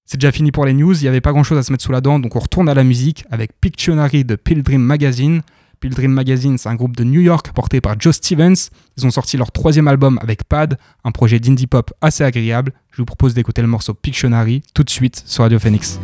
C'est 0.05 0.19
déjà 0.21 0.31
fini 0.31 0.53
pour 0.53 0.67
les 0.67 0.75
news, 0.75 0.95
il 0.95 1.03
n'y 1.03 1.09
avait 1.09 1.23
pas 1.23 1.33
grand 1.33 1.43
chose 1.43 1.57
à 1.57 1.63
se 1.63 1.73
mettre 1.73 1.85
sous 1.85 1.93
la 1.93 2.03
dent, 2.03 2.19
donc 2.19 2.37
on 2.37 2.41
retourne 2.41 2.69
à 2.69 2.75
la 2.75 2.85
musique 2.85 3.25
avec 3.31 3.59
Pictionary 3.59 4.25
de 4.25 4.37
Pilgrim 4.37 4.83
Magazine. 4.83 5.41
Pilgrim 5.81 6.13
Magazine, 6.13 6.59
c'est 6.59 6.69
un 6.69 6.75
groupe 6.75 6.97
de 6.97 7.05
New 7.05 7.21
York 7.21 7.51
porté 7.55 7.81
par 7.81 7.99
Joe 7.99 8.15
Stevens. 8.15 8.71
Ils 8.99 9.07
ont 9.07 9.11
sorti 9.11 9.37
leur 9.37 9.53
troisième 9.53 9.89
album 9.89 10.19
avec 10.23 10.45
Pad, 10.45 10.79
un 11.05 11.13
projet 11.13 11.41
d'indie 11.41 11.67
pop 11.67 11.93
assez 12.01 12.25
agréable. 12.25 12.73
Je 12.91 12.99
vous 12.99 13.07
propose 13.07 13.33
d'écouter 13.33 13.63
le 13.63 13.69
morceau 13.69 13.95
Pictionary 13.95 14.63
tout 14.75 14.83
de 14.83 14.91
suite 14.91 15.23
sur 15.27 15.45
Radio 15.45 15.59
Phoenix. 15.59 15.99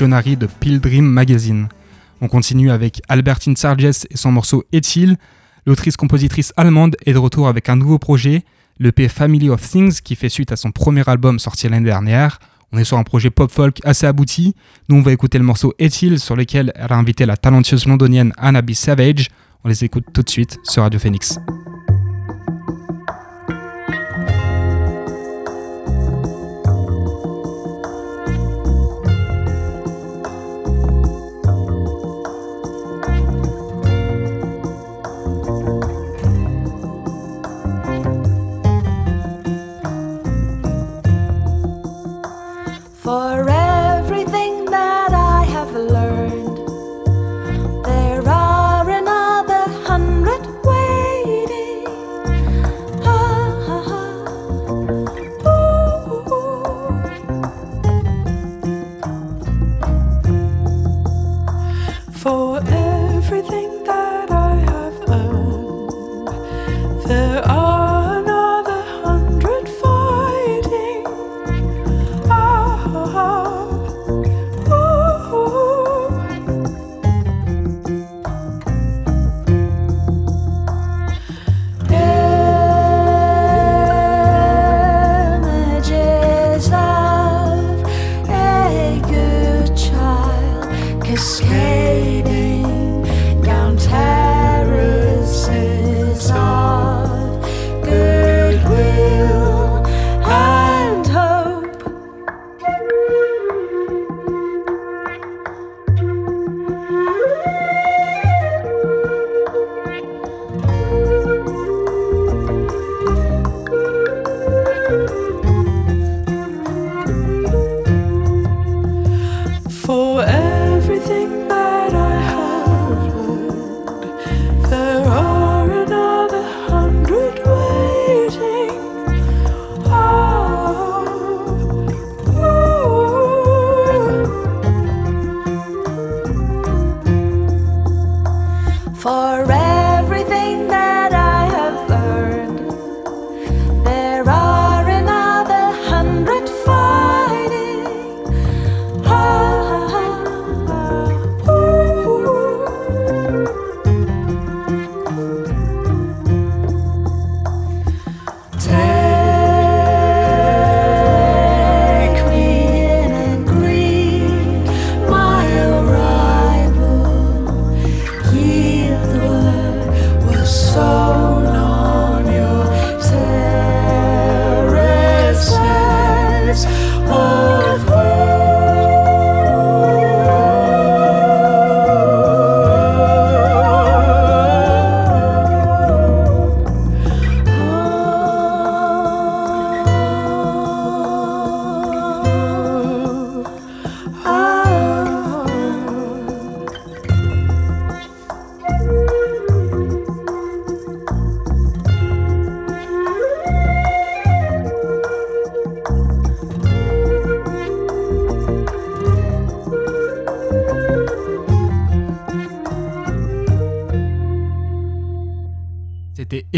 De 0.00 0.46
Pilgrim 0.46 1.04
Magazine. 1.04 1.68
On 2.22 2.28
continue 2.28 2.70
avec 2.70 3.02
Albertine 3.10 3.54
Sarges 3.54 3.84
et 3.84 4.16
son 4.16 4.32
morceau 4.32 4.64
Ethyl. 4.72 5.18
L'autrice-compositrice 5.66 6.54
allemande 6.56 6.96
est 7.04 7.12
de 7.12 7.18
retour 7.18 7.48
avec 7.48 7.68
un 7.68 7.76
nouveau 7.76 7.98
projet, 7.98 8.44
le 8.78 8.92
P 8.92 9.08
Family 9.08 9.50
of 9.50 9.60
Things, 9.60 10.00
qui 10.00 10.16
fait 10.16 10.30
suite 10.30 10.52
à 10.52 10.56
son 10.56 10.70
premier 10.70 11.06
album 11.06 11.38
sorti 11.38 11.68
l'année 11.68 11.84
dernière. 11.84 12.38
On 12.72 12.78
est 12.78 12.84
sur 12.84 12.96
un 12.96 13.02
projet 13.02 13.28
pop-folk 13.28 13.80
assez 13.84 14.06
abouti. 14.06 14.54
Nous, 14.88 14.96
on 14.96 15.02
va 15.02 15.12
écouter 15.12 15.36
le 15.36 15.44
morceau 15.44 15.74
Ethyl, 15.78 16.18
sur 16.18 16.34
lequel 16.34 16.72
elle 16.76 16.92
a 16.92 16.96
invité 16.96 17.26
la 17.26 17.36
talentueuse 17.36 17.84
londonienne 17.84 18.32
Anna. 18.38 18.62
Savage. 18.72 19.28
On 19.64 19.68
les 19.68 19.84
écoute 19.84 20.06
tout 20.14 20.22
de 20.22 20.30
suite 20.30 20.56
sur 20.64 20.82
Radio 20.82 20.98
Phoenix. 20.98 21.38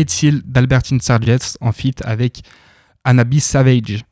Ethyl 0.03 0.43
d'Albertine 0.45 1.01
Sargets 1.01 1.57
en 1.61 1.73
feat 1.73 2.03
avec 2.05 2.43
Anabi 3.05 3.41
Savage. 3.41 4.05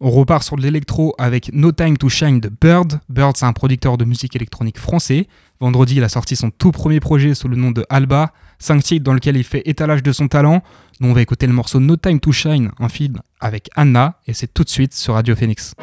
On 0.00 0.10
repart 0.10 0.42
sur 0.42 0.56
de 0.56 0.62
l'électro 0.62 1.14
avec 1.18 1.52
No 1.52 1.72
Time 1.72 1.96
to 1.96 2.08
Shine 2.08 2.40
de 2.40 2.48
Bird. 2.48 3.00
Bird, 3.08 3.36
c'est 3.36 3.46
un 3.46 3.52
producteur 3.52 3.96
de 3.96 4.04
musique 4.04 4.36
électronique 4.36 4.78
français. 4.78 5.26
Vendredi, 5.60 5.96
il 5.96 6.04
a 6.04 6.08
sorti 6.08 6.36
son 6.36 6.50
tout 6.50 6.70
premier 6.70 7.00
projet 7.00 7.34
sous 7.34 7.48
le 7.48 7.56
nom 7.56 7.72
de 7.72 7.84
Alba, 7.88 8.32
5 8.60 8.82
titres 8.82 9.04
dans 9.04 9.14
lequel 9.14 9.36
il 9.36 9.44
fait 9.44 9.62
étalage 9.64 10.02
de 10.02 10.12
son 10.12 10.28
talent. 10.28 10.62
Nous, 11.00 11.08
on 11.08 11.12
va 11.12 11.22
écouter 11.22 11.46
le 11.46 11.52
morceau 11.52 11.80
No 11.80 11.96
Time 11.96 12.20
to 12.20 12.30
Shine, 12.30 12.70
un 12.78 12.88
feat 12.88 13.12
avec 13.40 13.70
Anna, 13.74 14.20
et 14.26 14.34
c'est 14.34 14.52
tout 14.52 14.62
de 14.62 14.68
suite 14.68 14.94
sur 14.94 15.14
Radio 15.14 15.34
Phoenix. 15.34 15.74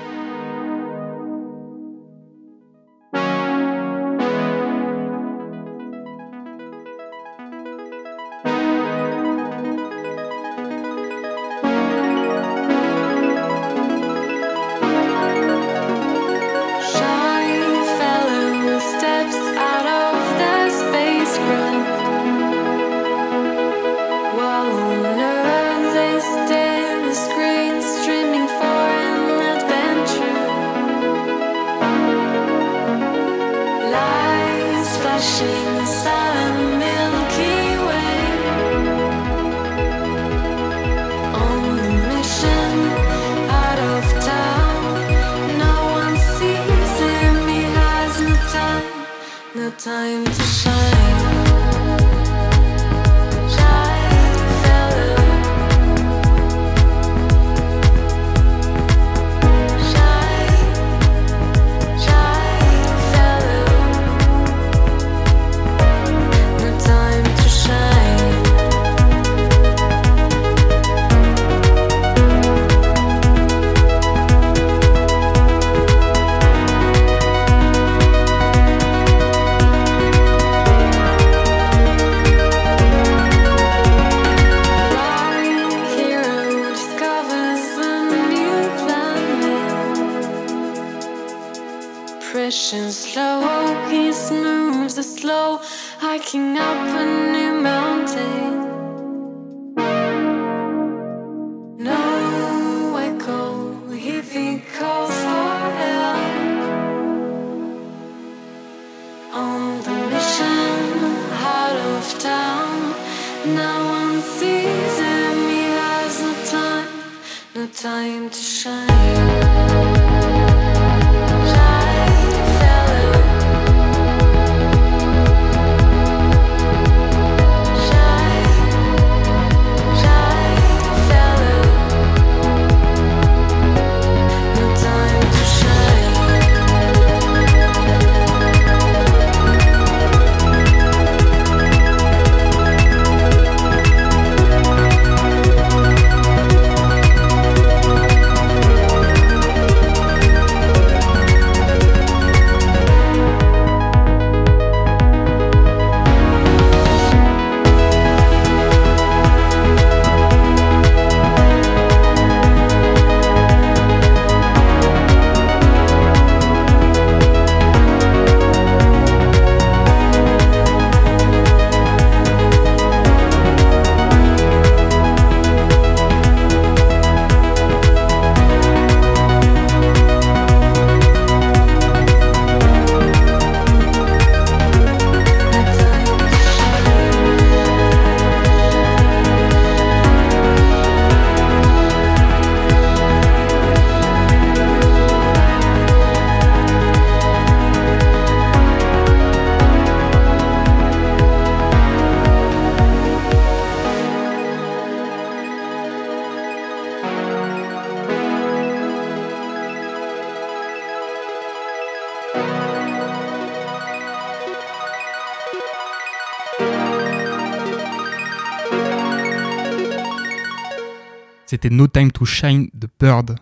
No 221.70 221.88
Time 221.88 222.11
to 222.11 222.26
Shine 222.26 222.70
de 222.74 222.88
Bird. 222.99 223.36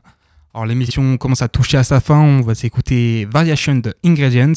Alors 0.54 0.66
l'émission 0.66 1.18
commence 1.18 1.42
à 1.42 1.48
toucher 1.48 1.78
à 1.78 1.84
sa 1.84 2.00
fin, 2.00 2.20
on 2.20 2.42
va 2.42 2.56
s'écouter 2.56 3.26
Variation 3.26 3.76
de 3.76 3.94
Ingredients. 4.06 4.54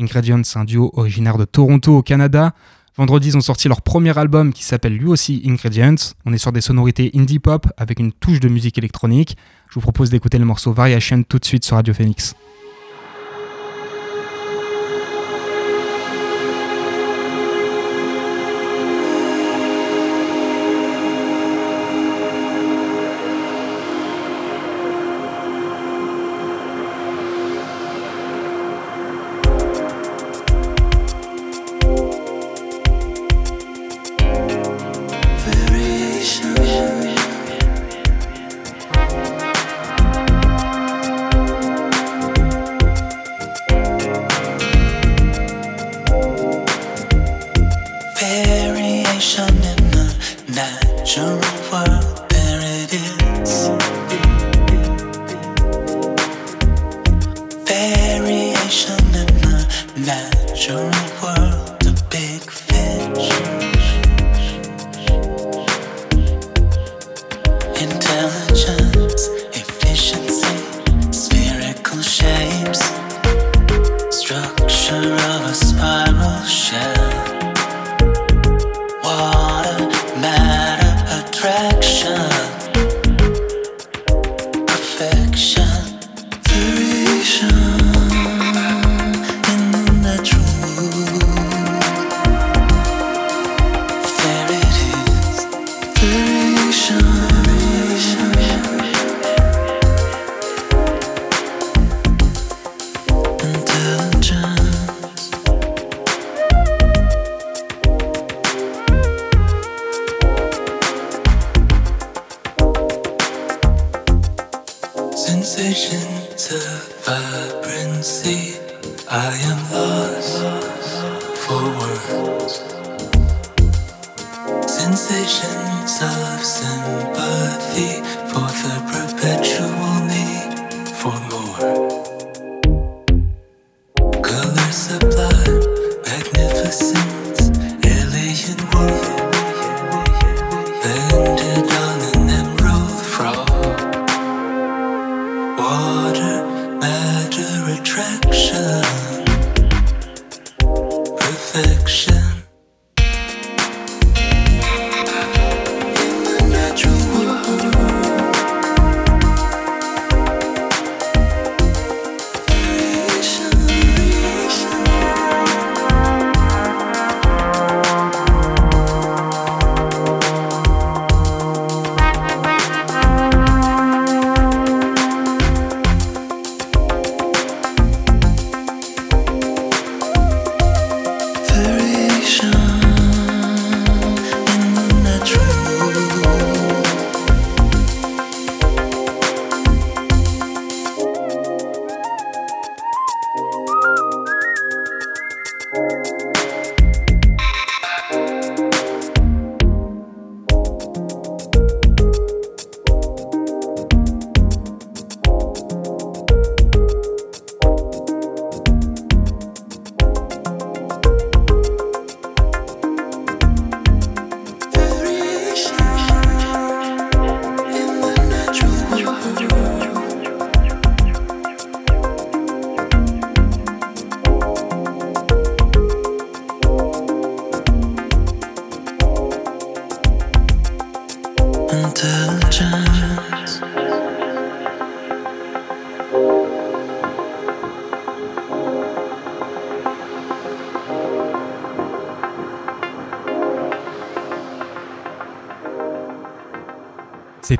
Ingredients, 0.00 0.42
c'est 0.44 0.58
un 0.58 0.64
duo 0.64 0.90
originaire 0.94 1.38
de 1.38 1.44
Toronto 1.44 1.96
au 1.96 2.02
Canada. 2.02 2.52
Vendredi, 2.96 3.28
ils 3.28 3.36
ont 3.36 3.42
sorti 3.42 3.68
leur 3.68 3.82
premier 3.82 4.16
album 4.18 4.52
qui 4.52 4.64
s'appelle 4.64 4.96
lui 4.96 5.06
aussi 5.06 5.42
Ingredients. 5.46 6.14
On 6.24 6.32
est 6.32 6.38
sur 6.38 6.52
des 6.52 6.60
sonorités 6.60 7.10
indie 7.14 7.38
pop 7.38 7.66
avec 7.76 8.00
une 8.00 8.12
touche 8.12 8.40
de 8.40 8.48
musique 8.48 8.78
électronique. 8.78 9.36
Je 9.68 9.74
vous 9.74 9.80
propose 9.80 10.10
d'écouter 10.10 10.38
le 10.38 10.44
morceau 10.44 10.72
Variation 10.72 11.22
tout 11.22 11.38
de 11.38 11.44
suite 11.44 11.64
sur 11.64 11.76
Radio 11.76 11.94
Phoenix. 11.94 12.34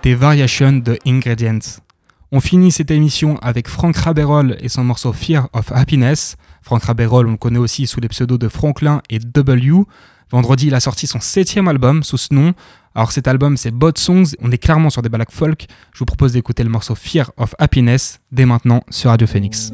C'était 0.06 0.14
Variation 0.14 0.70
de 0.70 0.96
Ingredients. 1.04 1.80
On 2.30 2.38
finit 2.38 2.70
cette 2.70 2.92
émission 2.92 3.38
avec 3.38 3.66
Frank 3.66 3.96
Raberol 3.96 4.56
et 4.60 4.68
son 4.68 4.84
morceau 4.84 5.12
Fear 5.12 5.48
of 5.52 5.72
Happiness. 5.72 6.36
Frank 6.62 6.84
Raberol, 6.84 7.26
on 7.26 7.32
le 7.32 7.36
connaît 7.36 7.58
aussi 7.58 7.88
sous 7.88 7.98
les 7.98 8.06
pseudos 8.06 8.38
de 8.38 8.46
Franklin 8.48 9.02
et 9.10 9.18
W. 9.18 9.82
Vendredi, 10.30 10.68
il 10.68 10.76
a 10.76 10.78
sorti 10.78 11.08
son 11.08 11.18
septième 11.18 11.66
album 11.66 12.04
sous 12.04 12.18
ce 12.18 12.32
nom. 12.32 12.54
Alors 12.94 13.10
cet 13.10 13.26
album, 13.26 13.56
c'est 13.56 13.72
Bot 13.72 13.98
Songs, 13.98 14.36
on 14.40 14.52
est 14.52 14.58
clairement 14.58 14.90
sur 14.90 15.02
des 15.02 15.08
balacs 15.08 15.32
folk. 15.32 15.66
Je 15.92 15.98
vous 15.98 16.04
propose 16.04 16.34
d'écouter 16.34 16.62
le 16.62 16.70
morceau 16.70 16.94
Fear 16.94 17.32
of 17.36 17.56
Happiness 17.58 18.20
dès 18.30 18.46
maintenant 18.46 18.84
sur 18.90 19.10
Radio 19.10 19.26
Phoenix. 19.26 19.72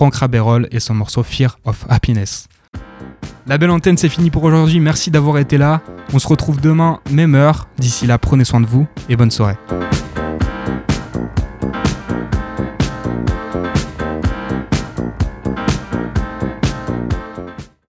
C'était 0.00 0.12
Frank 0.12 0.14
Raberol 0.14 0.66
et 0.70 0.80
son 0.80 0.94
morceau 0.94 1.22
Fear 1.22 1.58
of 1.66 1.84
Happiness. 1.90 2.48
La 3.46 3.58
belle 3.58 3.68
antenne, 3.68 3.98
c'est 3.98 4.08
fini 4.08 4.30
pour 4.30 4.44
aujourd'hui. 4.44 4.80
Merci 4.80 5.10
d'avoir 5.10 5.36
été 5.36 5.58
là. 5.58 5.82
On 6.14 6.18
se 6.18 6.26
retrouve 6.26 6.58
demain, 6.58 7.00
même 7.10 7.34
heure. 7.34 7.68
D'ici 7.76 8.06
là, 8.06 8.16
prenez 8.16 8.44
soin 8.46 8.62
de 8.62 8.66
vous 8.66 8.86
et 9.10 9.16
bonne 9.16 9.30
soirée. 9.30 9.58